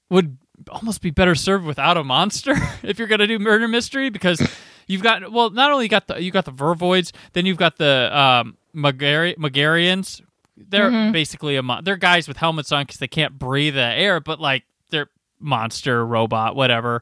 would 0.09 0.37
almost 0.69 1.01
be 1.01 1.09
better 1.09 1.35
served 1.35 1.65
without 1.65 1.97
a 1.97 2.03
monster 2.03 2.53
if 2.83 2.97
you're 2.99 3.07
going 3.07 3.19
to 3.19 3.27
do 3.27 3.37
murder 3.39 3.67
mystery 3.67 4.09
because 4.09 4.41
you've 4.87 5.01
got 5.03 5.31
well 5.31 5.49
not 5.49 5.71
only 5.71 5.85
you 5.85 5.89
got 5.89 6.07
the 6.07 6.21
you 6.21 6.31
got 6.31 6.45
the 6.45 6.51
Vervoids, 6.53 7.11
then 7.33 7.45
you've 7.45 7.57
got 7.57 7.77
the 7.77 8.09
um 8.17 8.55
Magari- 8.75 9.35
Magarians. 9.37 10.21
They're 10.57 10.91
Mhm. 10.91 11.11
basically 11.13 11.55
a 11.55 11.63
mon- 11.63 11.83
they're 11.83 11.95
guys 11.97 12.27
with 12.27 12.37
helmets 12.37 12.71
on 12.71 12.83
because 12.83 12.97
they 12.97 13.07
can't 13.07 13.39
breathe 13.39 13.75
the 13.75 13.81
air, 13.81 14.19
but 14.19 14.39
like 14.39 14.63
they're 14.89 15.09
monster 15.39 16.05
robot 16.05 16.55
whatever 16.55 17.01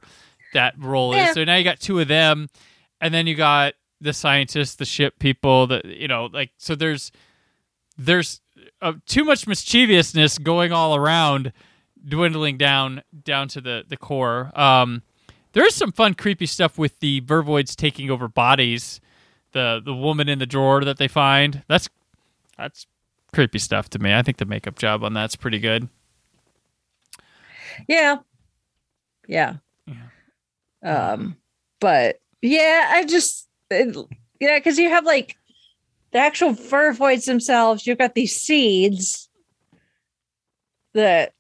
that 0.53 0.75
role 0.77 1.15
Yeah. 1.15 1.29
is. 1.29 1.33
So 1.33 1.43
now 1.43 1.55
you 1.55 1.63
got 1.63 1.79
two 1.79 1.99
of 1.99 2.07
them, 2.07 2.49
and 3.01 3.13
then 3.13 3.25
you 3.27 3.33
got 3.35 3.73
the 3.99 4.13
scientists, 4.13 4.75
the 4.75 4.85
ship 4.85 5.17
people, 5.19 5.65
the 5.67 5.81
you 5.85 6.07
know 6.07 6.29
like 6.31 6.51
so 6.57 6.75
there's 6.75 7.11
there's 7.97 8.41
uh, 8.81 8.93
too 9.07 9.23
much 9.23 9.47
mischievousness 9.47 10.37
going 10.37 10.71
all 10.71 10.95
around 10.95 11.51
dwindling 12.07 12.57
down 12.57 13.01
down 13.23 13.47
to 13.47 13.59
the 13.59 13.83
the 13.87 13.97
core 13.97 14.51
um 14.57 15.01
there 15.53 15.65
is 15.65 15.73
some 15.73 15.91
fun 15.91 16.13
creepy 16.13 16.45
stuff 16.45 16.77
with 16.77 16.99
the 16.99 17.19
vervoids 17.21 17.75
taking 17.75 18.11
over 18.11 18.27
bodies 18.27 19.01
the 19.53 19.81
the 19.83 19.93
woman 19.93 20.27
in 20.29 20.39
the 20.39 20.45
drawer 20.45 20.83
that 20.83 20.97
they 20.97 21.07
find 21.07 21.63
that's 21.67 21.89
that's 22.57 22.85
creepy 23.33 23.59
stuff 23.59 23.89
to 23.89 23.99
me 23.99 24.13
i 24.13 24.21
think 24.21 24.37
the 24.37 24.45
makeup 24.45 24.77
job 24.77 25.03
on 25.03 25.13
that's 25.13 25.35
pretty 25.35 25.59
good 25.59 25.87
Yeah. 27.87 28.17
Yeah. 29.27 29.55
Um, 30.83 31.37
but 31.79 32.19
yeah, 32.41 32.89
I 32.91 33.05
just 33.05 33.47
it, 33.69 33.95
yeah, 34.39 34.57
because 34.57 34.77
you 34.79 34.89
have 34.89 35.05
like 35.05 35.35
the 36.11 36.19
actual 36.19 36.53
vervoids 36.53 37.25
themselves, 37.25 37.85
you've 37.85 37.97
got 37.97 38.15
these 38.15 38.35
seeds 38.35 39.29
that 40.93 41.33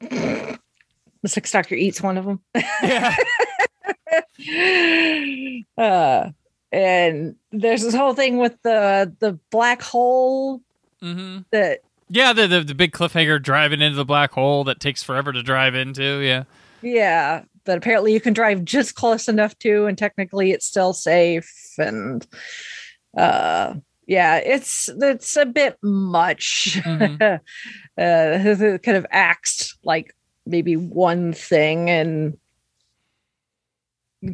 the 0.00 0.58
six 1.26 1.50
doctor 1.52 1.74
eats 1.74 2.00
one 2.00 2.16
of 2.16 2.24
them. 2.24 2.40
yeah 2.82 3.14
uh 5.78 6.30
and 6.72 7.36
there's 7.52 7.82
this 7.82 7.94
whole 7.94 8.14
thing 8.14 8.38
with 8.38 8.56
the 8.62 9.14
the 9.20 9.38
black 9.50 9.82
hole 9.82 10.60
hmm 11.00 11.38
that 11.52 11.80
yeah 12.08 12.32
the, 12.32 12.46
the 12.46 12.60
the 12.60 12.74
big 12.74 12.92
cliffhanger 12.92 13.42
driving 13.42 13.80
into 13.80 13.96
the 13.96 14.04
black 14.04 14.32
hole 14.32 14.64
that 14.64 14.80
takes 14.80 15.02
forever 15.02 15.32
to 15.32 15.42
drive 15.42 15.74
into 15.74 16.20
yeah 16.20 16.44
Yeah, 16.82 17.42
that 17.64 17.78
apparently 17.78 18.12
you 18.12 18.20
can 18.20 18.32
drive 18.32 18.64
just 18.64 18.94
close 18.94 19.28
enough 19.28 19.58
to, 19.60 19.86
and 19.86 19.98
technically 19.98 20.52
it's 20.52 20.66
still 20.66 20.92
safe. 20.92 21.50
And 21.78 22.24
uh, 23.16 23.74
yeah, 24.06 24.36
it's 24.36 24.88
it's 25.00 25.36
a 25.36 25.46
bit 25.46 25.76
much. 25.82 26.78
Mhm. 26.84 27.20
uh, 27.32 27.40
it 27.98 28.82
kind 28.82 28.96
of 28.96 29.06
acts 29.10 29.76
like 29.82 30.14
maybe 30.46 30.76
one 30.76 31.32
thing 31.32 31.90
and 31.90 32.36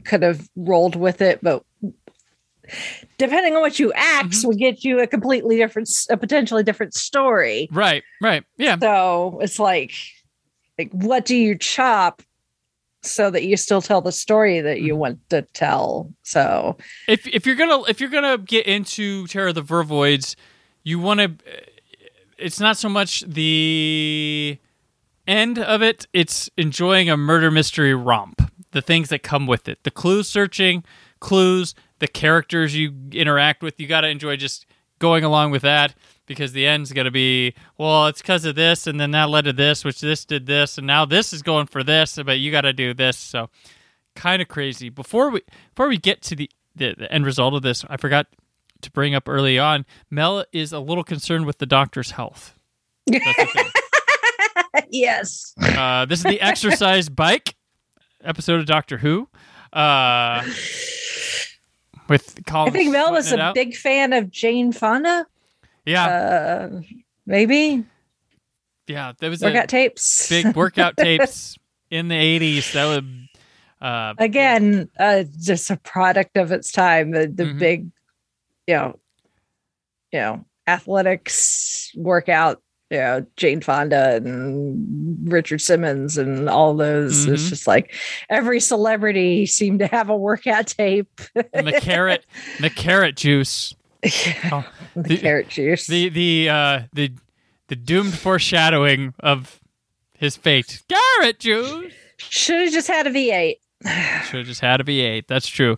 could 0.00 0.22
have 0.22 0.48
rolled 0.56 0.96
with 0.96 1.20
it, 1.22 1.40
but 1.42 1.64
depending 3.18 3.54
on 3.54 3.60
what 3.60 3.78
you 3.78 3.92
axe, 3.94 4.42
Mhm. 4.42 4.46
will 4.46 4.54
get 4.56 4.84
you 4.84 5.00
a 5.00 5.06
completely 5.06 5.56
different, 5.56 5.88
a 6.10 6.16
potentially 6.16 6.62
different 6.62 6.94
story. 6.94 7.68
right 7.72 8.02
right 8.20 8.44
yeah 8.56 8.76
So 8.78 9.38
it's 9.42 9.58
like, 9.58 9.92
like 10.78 10.90
what 10.92 11.24
do 11.24 11.36
you 11.36 11.56
chop 11.56 12.22
so 13.02 13.30
that 13.30 13.42
you 13.44 13.56
still 13.56 13.82
tell 13.82 14.00
the 14.00 14.12
story 14.12 14.60
that 14.60 14.80
you 14.80 14.94
Mhm. 14.94 14.98
want 14.98 15.30
to 15.30 15.42
tell? 15.54 16.12
So 16.22 16.76
if 17.08 17.26
if 17.26 17.46
you're 17.46 17.56
gonna 17.56 17.82
if 17.88 18.00
you're 18.00 18.10
gonna 18.10 18.38
get 18.38 18.66
into 18.66 19.26
Terror 19.26 19.48
of 19.48 19.54
the 19.56 19.62
Vervoids, 19.62 20.36
you 20.84 20.98
want 20.98 21.20
to. 21.20 21.32
It's 22.38 22.58
not 22.60 22.76
so 22.76 22.88
much 22.88 23.20
the 23.20 24.58
end 25.28 25.58
of 25.58 25.80
it; 25.82 26.06
it's 26.12 26.50
enjoying 26.56 27.08
a 27.10 27.16
murder 27.16 27.50
mystery 27.50 27.94
romp. 27.94 28.51
The 28.72 28.82
things 28.82 29.08
that 29.10 29.22
come 29.22 29.46
with 29.46 29.68
it, 29.68 29.82
the 29.84 29.90
clues 29.90 30.28
searching, 30.28 30.84
clues, 31.20 31.74
the 32.00 32.08
characters 32.08 32.74
you 32.76 32.92
interact 33.12 33.62
with. 33.62 33.78
You 33.78 33.86
got 33.86 34.00
to 34.02 34.08
enjoy 34.08 34.36
just 34.36 34.66
going 34.98 35.24
along 35.24 35.50
with 35.50 35.62
that. 35.62 35.94
because 36.26 36.52
the 36.52 36.66
end's 36.66 36.92
going 36.92 37.04
to 37.04 37.10
be 37.10 37.52
well 37.76 38.06
it's 38.06 38.22
because 38.22 38.44
of 38.44 38.54
this 38.54 38.86
and 38.86 38.98
then 39.00 39.10
that 39.10 39.28
led 39.28 39.44
to 39.44 39.52
this 39.52 39.84
which 39.84 40.00
this 40.00 40.24
did 40.24 40.46
this 40.46 40.78
and 40.78 40.86
now 40.86 41.04
this 41.04 41.32
is 41.32 41.42
going 41.42 41.66
for 41.66 41.82
this 41.82 42.16
but 42.24 42.38
you 42.38 42.50
got 42.52 42.60
to 42.62 42.72
do 42.72 42.94
this 42.94 43.18
so 43.18 43.50
kind 44.14 44.40
of 44.40 44.46
crazy 44.46 44.88
before 44.88 45.28
we 45.30 45.40
before 45.74 45.88
we 45.88 45.98
get 45.98 46.22
to 46.22 46.36
the, 46.36 46.48
the 46.76 46.94
the 46.96 47.12
end 47.12 47.26
result 47.26 47.52
of 47.54 47.62
this 47.62 47.84
i 47.90 47.96
forgot 47.96 48.26
to 48.80 48.90
bring 48.92 49.14
up 49.16 49.28
early 49.28 49.58
on 49.58 49.84
mel 50.10 50.44
is 50.52 50.72
a 50.72 50.78
little 50.78 51.04
concerned 51.04 51.44
with 51.44 51.58
the 51.58 51.66
doctor's 51.66 52.12
health 52.12 52.54
That's 53.08 53.24
the 53.36 53.46
thing. 53.46 53.70
yes. 54.90 55.54
Uh, 55.60 56.06
this 56.06 56.20
is 56.20 56.24
the 56.24 56.40
exercise 56.50 57.08
bike 57.08 57.56
episode 58.24 58.60
of 58.60 58.66
Doctor 58.66 58.98
Who. 58.98 59.28
Uh, 59.72 60.42
with 62.08 62.38
Colin 62.46 62.68
I 62.68 62.70
think 62.72 62.92
Mel 62.92 63.12
was 63.12 63.32
a 63.32 63.52
big 63.54 63.74
fan 63.74 64.12
of 64.12 64.30
Jane 64.30 64.72
Fonda. 64.72 65.26
yeah, 65.86 66.06
Uh, 66.06 66.80
maybe 67.26 67.84
yeah. 68.86 69.12
There 69.18 69.30
was 69.30 69.40
workout 69.42 69.64
a 69.64 69.66
tapes. 69.68 70.28
big 70.28 70.54
workout 70.56 70.96
tapes 70.98 71.56
in 71.90 72.08
the 72.08 72.14
eighties. 72.16 72.72
That 72.72 72.86
would 72.86 73.28
uh, 73.80 74.14
Again, 74.18 74.88
uh, 74.98 75.24
just 75.40 75.70
a 75.70 75.76
product 75.78 76.36
of 76.36 76.52
its 76.52 76.70
time. 76.72 77.10
The 77.12 77.26
the 77.28 77.44
Mhm. 77.44 77.58
big, 77.58 77.90
you 78.66 78.74
know, 78.74 78.98
you 80.12 80.20
know, 80.20 80.44
athletics 80.66 81.90
workout. 81.96 82.62
You 82.92 82.98
know, 82.98 83.26
Jane 83.36 83.62
Fonda 83.62 84.16
and 84.16 85.32
Richard 85.32 85.60
Simmons 85.62 86.18
and 86.18 86.48
all 86.50 86.74
those. 86.74 87.26
It's 87.26 87.44
Mhm. 87.44 87.48
just 87.48 87.66
like 87.66 87.94
every 88.28 88.60
celebrity 88.60 89.46
seemed 89.46 89.78
to 89.78 89.86
have 89.86 90.10
a 90.10 90.16
workout 90.16 90.66
tape. 90.66 91.08
and 91.54 91.66
the 91.66 91.80
carrot, 91.80 92.26
the 92.60 92.68
carrot 92.76 93.16
juice. 93.16 93.74
Oh, 94.52 94.64
the, 94.94 95.02
the- 95.02 95.16
carrot 95.18 95.48
juice. 95.48 95.86
the 95.86 96.10
the 96.10 96.48
uh, 96.50 96.80
the 96.92 97.12
the 97.68 97.76
doomed 97.76 98.12
foreshadowing 98.12 99.14
of 99.20 99.58
his 100.18 100.36
fate. 100.36 100.82
Carrot 100.88 101.38
juice. 101.40 101.94
Should 102.18 102.60
have 102.64 102.72
just 102.72 102.88
had 102.88 103.06
a 103.06 103.10
V8. 103.10 103.54
Should 104.26 104.38
have 104.38 104.46
just 104.46 104.60
had 104.60 104.80
a 104.80 104.84
V8. 104.84 105.26
That's 105.28 105.48
true. 105.48 105.76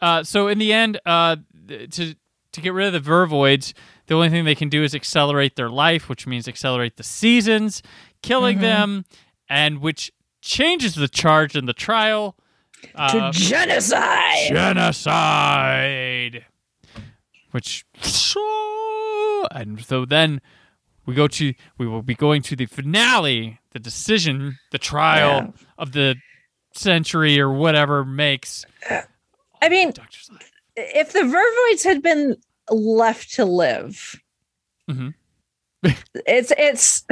Uh, 0.00 0.24
so 0.24 0.48
in 0.48 0.58
the 0.58 0.72
end, 0.72 1.00
uh, 1.06 1.36
to 1.68 2.14
to 2.52 2.60
get 2.60 2.72
rid 2.72 2.92
of 2.92 3.04
the 3.04 3.08
Vervoids, 3.10 3.72
the 4.06 4.14
only 4.14 4.28
thing 4.30 4.44
they 4.44 4.54
can 4.54 4.68
do 4.68 4.82
is 4.84 4.94
accelerate 4.94 5.56
their 5.56 5.70
life, 5.70 6.08
which 6.08 6.26
means 6.26 6.46
accelerate 6.48 6.96
the 6.96 7.02
seasons, 7.02 7.82
killing 8.22 8.58
Mhm. 8.58 8.62
them, 8.62 9.04
and 9.48 9.78
which 9.80 10.10
changes 10.42 10.94
the 10.94 11.08
charge 11.08 11.56
in 11.56 11.66
the 11.66 11.72
trial. 11.72 12.36
to 12.94 13.18
Uh, 13.18 13.32
genocide. 13.32 14.48
genocide. 14.48 16.44
Which 17.52 17.84
and 19.50 19.82
so 19.84 20.04
then 20.04 20.40
we 21.06 21.14
go 21.14 21.26
to 21.28 21.54
we 21.78 21.86
will 21.86 22.02
be 22.02 22.14
going 22.14 22.42
to 22.42 22.54
the 22.56 22.66
finale, 22.66 23.58
the 23.72 23.78
decision, 23.78 24.58
the 24.72 24.78
trial 24.78 25.54
of 25.78 25.92
the 25.92 26.16
century 26.74 27.40
or 27.40 27.50
whatever 27.50 28.04
makes 28.04 28.64
I 29.62 29.68
mean, 29.70 29.92
if 30.76 31.12
the 31.12 31.20
Vervoids 31.20 31.82
had 31.84 32.02
been 32.02 32.36
left 32.70 33.34
to 33.34 33.44
live, 33.44 34.20
Mhm. 34.90 35.14
it's 36.26 36.52
it's. 36.56 37.04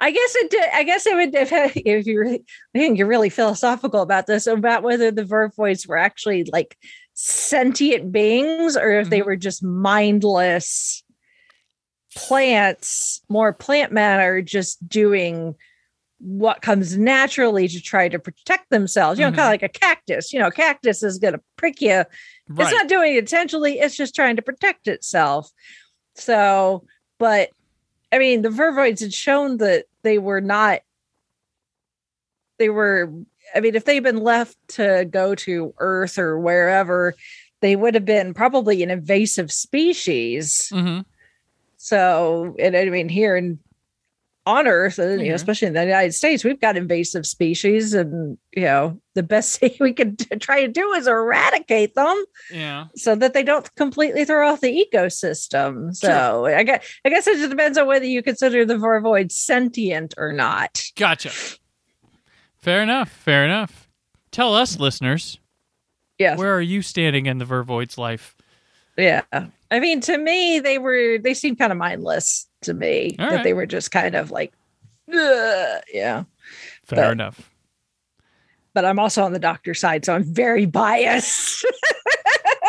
I 0.00 0.10
guess 0.10 0.34
it. 0.36 0.50
did- 0.50 0.70
I 0.74 0.82
guess 0.84 1.06
it 1.06 1.14
would. 1.16 1.34
If, 1.34 1.50
if 1.76 2.06
you 2.06 2.20
really, 2.20 2.44
I 2.74 2.78
think 2.78 2.98
you're 2.98 3.08
really 3.08 3.30
philosophical 3.30 4.02
about 4.02 4.26
this 4.26 4.46
about 4.46 4.82
whether 4.82 5.10
the 5.10 5.24
Vervoids 5.24 5.88
were 5.88 5.96
actually 5.96 6.44
like 6.52 6.76
sentient 7.14 8.12
beings 8.12 8.76
or 8.76 8.90
if 9.00 9.08
they 9.10 9.20
Mhm. 9.20 9.26
were 9.26 9.36
just 9.36 9.62
mindless 9.64 11.02
plants, 12.14 13.22
more 13.28 13.52
plant 13.52 13.92
matter, 13.92 14.40
just 14.42 14.86
doing 14.88 15.54
what 16.18 16.62
comes 16.62 16.96
naturally 16.96 17.68
to 17.68 17.80
try 17.80 18.08
to 18.08 18.18
protect 18.18 18.70
themselves. 18.70 19.18
You 19.18 19.26
know, 19.26 19.32
Mhm. 19.32 19.36
kind 19.36 19.46
of 19.48 19.52
like 19.52 19.62
a 19.62 19.68
cactus. 19.78 20.32
You 20.32 20.38
know, 20.40 20.50
cactus 20.50 21.02
is 21.02 21.18
going 21.18 21.34
to 21.34 21.40
prick 21.56 21.80
you 21.80 22.04
Right. 22.48 22.60
it's 22.60 22.72
not 22.72 22.88
doing 22.88 23.16
it 23.16 23.18
intentionally 23.18 23.80
it's 23.80 23.96
just 23.96 24.14
trying 24.14 24.36
to 24.36 24.42
protect 24.42 24.86
itself 24.86 25.50
so 26.14 26.84
but 27.18 27.50
i 28.12 28.18
mean 28.20 28.42
the 28.42 28.50
vervoids 28.50 29.00
had 29.00 29.12
shown 29.12 29.56
that 29.56 29.86
they 30.02 30.18
were 30.18 30.40
not 30.40 30.80
they 32.58 32.68
were 32.68 33.12
i 33.54 33.60
mean 33.60 33.74
if 33.74 33.84
they'd 33.84 34.00
been 34.04 34.18
left 34.22 34.56
to 34.68 35.04
go 35.10 35.34
to 35.34 35.74
earth 35.78 36.18
or 36.18 36.38
wherever 36.38 37.14
they 37.62 37.74
would 37.74 37.94
have 37.94 38.04
been 38.04 38.32
probably 38.32 38.82
an 38.84 38.90
invasive 38.90 39.50
species 39.50 40.70
Mhm. 40.72 41.04
so 41.76 42.54
and 42.60 42.76
i 42.76 42.84
mean 42.86 43.08
here 43.08 43.36
in 43.36 43.58
on 44.46 44.66
earth 44.68 44.98
and, 44.98 45.20
you 45.20 45.28
know, 45.30 45.34
especially 45.34 45.66
in 45.68 45.74
the 45.74 45.84
united 45.84 46.12
states 46.14 46.44
we've 46.44 46.60
got 46.60 46.76
invasive 46.76 47.26
species 47.26 47.92
and 47.94 48.38
you 48.54 48.62
know 48.62 48.96
the 49.14 49.22
best 49.24 49.58
thing 49.60 49.72
we 49.80 49.92
can 49.92 50.14
t- 50.16 50.36
try 50.36 50.64
to 50.64 50.68
do 50.72 50.92
is 50.92 51.06
eradicate 51.08 51.94
them 51.96 52.24
Yeah. 52.52 52.86
so 52.94 53.16
that 53.16 53.34
they 53.34 53.42
don't 53.42 53.68
completely 53.74 54.24
throw 54.24 54.48
off 54.48 54.60
the 54.60 54.86
ecosystem. 54.94 55.94
So 55.96 56.46
I 56.46 56.62
guess 56.62 56.86
I 57.04 57.08
guess 57.08 57.26
it 57.26 57.38
just 57.38 57.50
depends 57.50 57.76
on 57.76 57.86
whether 57.88 58.04
you 58.06 58.22
consider 58.22 58.64
the 58.64 58.74
Vervoid 58.76 59.32
sentient 59.32 60.14
or 60.16 60.32
not. 60.32 60.80
Gotcha. 60.96 61.30
Fair 62.58 62.82
enough. 62.82 63.10
Fair 63.10 63.44
enough. 63.44 63.88
Tell 64.30 64.54
us, 64.54 64.78
listeners, 64.78 65.38
Yes. 66.18 66.38
where 66.38 66.54
are 66.54 66.60
you 66.62 66.82
standing 66.82 67.26
in 67.26 67.38
the 67.38 67.44
Vervoid's 67.44 67.98
life? 67.98 68.35
Yeah. 68.96 69.22
I 69.70 69.80
mean, 69.80 70.00
to 70.02 70.16
me, 70.16 70.60
they 70.60 70.78
were 70.78 71.18
they 71.18 71.34
seemed 71.34 71.58
kind 71.58 71.72
of 71.72 71.78
mindless 71.78 72.48
to 72.62 72.72
me. 72.74 73.16
All 73.18 73.28
that 73.28 73.34
right. 73.36 73.44
they 73.44 73.52
were 73.52 73.66
just 73.66 73.90
kind 73.90 74.14
of 74.14 74.30
like, 74.30 74.52
"Ugh," 75.12 75.82
yeah. 75.92 76.24
Fair 76.84 77.04
But- 77.06 77.12
enough. 77.12 77.50
But 78.74 78.84
I'm 78.84 78.98
also 78.98 79.22
on 79.22 79.32
the 79.32 79.38
doctor's 79.38 79.80
side, 79.80 80.04
so 80.04 80.14
I'm 80.14 80.22
very 80.22 80.66
biased. 80.66 81.64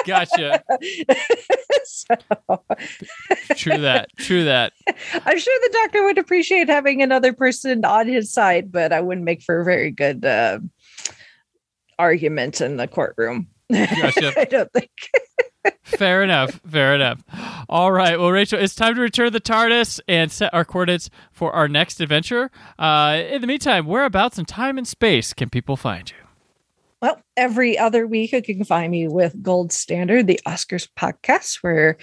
Gotcha. 0.06 0.64
so 1.84 2.16
True 3.58 3.78
that. 3.80 4.08
True 4.18 4.46
that. 4.46 4.72
I'm 5.26 5.38
sure 5.38 5.60
the 5.62 5.70
doctor 5.84 6.06
would 6.06 6.18
appreciate 6.18 6.70
having 6.70 7.02
another 7.02 7.34
person 7.34 7.84
on 7.84 8.08
his 8.08 8.32
side, 8.32 8.72
but 8.72 8.94
I 8.94 9.02
wouldn't 9.02 9.26
make 9.26 9.42
for 9.44 9.60
a 9.60 9.66
very 9.66 9.92
good 9.92 10.24
uh, 10.24 10.60
argument 12.00 12.62
in 12.62 12.78
the 12.78 12.88
courtroom. 12.88 13.48
Gotcha. 13.70 14.32
I 14.40 14.46
don't 14.46 14.72
think. 14.72 14.92
Fair 15.84 16.24
enough. 16.24 16.60
Fair 16.70 16.96
enough. 16.96 17.24
All 17.70 17.92
right. 17.92 18.20
Well, 18.20 18.32
Rachel, 18.32 18.60
it's 18.60 18.76
time 18.76 18.96
to 18.96 19.02
return 19.02 19.32
the 19.34 19.40
TARDIS 19.40 20.00
and 20.08 20.32
set 20.32 20.54
our 20.54 20.66
coordinates 20.66 21.10
for 21.32 21.52
our 21.54 21.68
next 21.68 22.02
adventure. 22.02 22.52
Uh, 22.78 23.22
in 23.30 23.42
the 23.42 23.48
meantime, 23.48 23.86
whereabouts 23.86 24.38
in 24.38 24.46
time 24.46 24.78
and 24.78 24.88
space 24.88 25.34
can 25.34 25.50
people 25.50 25.78
find 25.78 26.10
you? 26.12 26.18
Well, 27.02 27.22
every 27.36 27.78
other 27.78 28.08
week 28.08 28.32
you 28.32 28.42
can 28.42 28.64
find 28.64 28.92
me 28.92 29.08
with 29.08 29.42
Gold 29.44 29.72
Standard, 29.72 30.26
the 30.26 30.40
Oscars 30.48 30.88
podcast, 30.98 31.58
where 31.62 31.98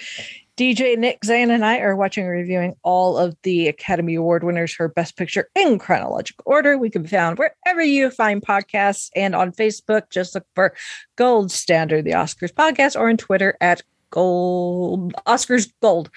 DJ 0.57 0.97
Nick 0.97 1.25
Zane 1.25 1.51
and 1.51 1.65
I 1.65 1.79
are 1.79 1.97
watching 1.97 2.25
and 2.25 2.33
reviewing 2.33 2.77
all 2.85 3.19
of 3.19 3.37
the 3.43 3.67
Academy 3.67 4.15
Award 4.15 4.45
winners 4.45 4.73
for 4.73 4.87
Best 4.87 5.17
Picture 5.17 5.49
in 5.57 5.81
chronological 5.81 6.45
order. 6.47 6.79
We 6.79 6.91
can 6.91 7.03
be 7.03 7.09
found 7.09 7.39
wherever 7.39 7.83
you 7.83 8.11
find 8.11 8.41
podcasts 8.41 9.11
and 9.17 9.35
on 9.35 9.51
Facebook. 9.51 10.11
Just 10.11 10.35
look 10.35 10.47
for 10.55 10.75
Gold 11.17 11.51
Standard, 11.51 12.05
the 12.05 12.13
Oscars 12.13 12.53
podcast, 12.53 12.95
or 12.95 13.09
on 13.09 13.17
Twitter 13.17 13.57
at 13.61 13.83
Gold 14.11 15.15
Oscars 15.27 15.73
Gold. 15.83 16.11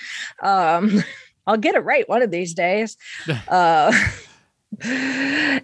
Um, 0.44 1.04
I'll 1.48 1.58
get 1.58 1.76
it 1.76 1.80
right 1.80 2.08
one 2.08 2.22
of 2.22 2.32
these 2.32 2.54
days. 2.54 2.98
Uh, 3.48 3.92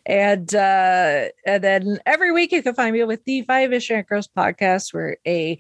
and 0.06 0.56
uh 0.56 1.26
and 1.46 1.64
then 1.64 2.00
every 2.06 2.32
week 2.32 2.54
you 2.54 2.64
can 2.64 2.74
find 2.74 2.94
me 2.94 3.04
with 3.04 3.24
the 3.26 3.42
five 3.42 3.74
ish 3.74 3.92
girls 4.08 4.30
podcast 4.36 4.94
we're 4.94 5.18
a 5.28 5.60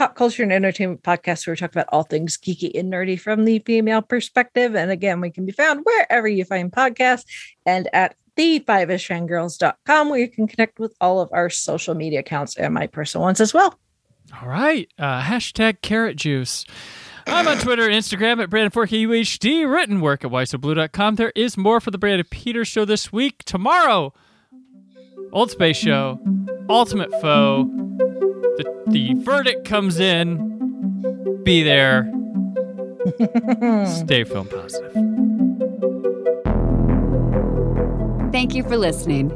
pop 0.00 0.14
culture 0.14 0.42
and 0.42 0.50
entertainment 0.50 1.02
podcast 1.02 1.46
where 1.46 1.52
we 1.52 1.58
talk 1.58 1.72
about 1.72 1.84
all 1.90 2.04
things 2.04 2.38
geeky 2.38 2.70
and 2.74 2.90
nerdy 2.90 3.20
from 3.20 3.44
the 3.44 3.58
female 3.66 4.00
perspective 4.00 4.74
and 4.74 4.90
again 4.90 5.20
we 5.20 5.30
can 5.30 5.44
be 5.44 5.52
found 5.52 5.84
wherever 5.84 6.26
you 6.26 6.42
find 6.42 6.72
podcasts 6.72 7.26
and 7.66 7.86
at 7.92 8.16
the 8.36 8.60
five 8.60 8.90
ish 8.90 9.08
girls.com 9.08 10.08
where 10.08 10.18
you 10.18 10.30
can 10.30 10.48
connect 10.48 10.78
with 10.78 10.94
all 11.02 11.20
of 11.20 11.28
our 11.34 11.50
social 11.50 11.94
media 11.94 12.20
accounts 12.20 12.56
and 12.56 12.72
my 12.72 12.86
personal 12.86 13.22
ones 13.22 13.42
as 13.42 13.52
well 13.52 13.78
All 14.40 14.48
right. 14.48 14.88
Uh, 14.98 15.20
hashtag 15.20 15.82
carrot 15.82 16.16
juice. 16.16 16.64
I'm 17.26 17.46
on 17.46 17.58
Twitter 17.58 17.84
and 17.86 17.92
Instagram 17.92 18.42
at 18.42 18.48
Brandon4KUHD. 18.48 19.70
Written 19.70 20.00
work 20.00 20.24
at 20.24 20.30
WhySoBlue.com. 20.30 21.16
There 21.16 21.32
is 21.36 21.58
more 21.58 21.78
for 21.78 21.90
the 21.90 21.98
Brandon 21.98 22.26
Peters 22.30 22.68
Show 22.68 22.86
this 22.86 23.12
week. 23.12 23.44
Tomorrow, 23.44 24.14
Old 25.32 25.50
Space 25.50 25.76
Show, 25.76 26.18
Ultimate 26.70 27.10
Foe. 27.20 27.79
The, 28.62 28.82
the 28.88 29.14
verdict 29.14 29.64
comes 29.64 29.98
in. 29.98 31.42
Be 31.44 31.62
there. 31.62 32.12
Stay 33.86 34.24
film 34.24 34.48
positive. 34.48 34.92
Thank 38.30 38.54
you 38.54 38.62
for 38.62 38.76
listening. 38.76 39.28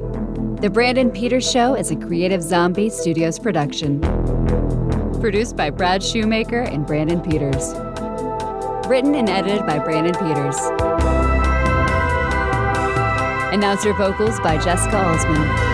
The 0.60 0.68
Brandon 0.68 1.10
Peters 1.10 1.50
Show 1.50 1.74
is 1.74 1.90
a 1.90 1.96
Creative 1.96 2.42
Zombie 2.42 2.90
Studios 2.90 3.38
production. 3.38 4.00
Produced 5.20 5.56
by 5.56 5.70
Brad 5.70 6.02
Shoemaker 6.02 6.60
and 6.60 6.86
Brandon 6.86 7.22
Peters. 7.22 7.72
Written 8.86 9.14
and 9.14 9.30
edited 9.30 9.66
by 9.66 9.78
Brandon 9.78 10.12
Peters. 10.12 10.58
Announcer 13.54 13.94
vocals 13.94 14.38
by 14.40 14.58
Jessica 14.58 14.96
Alsman. 14.96 15.73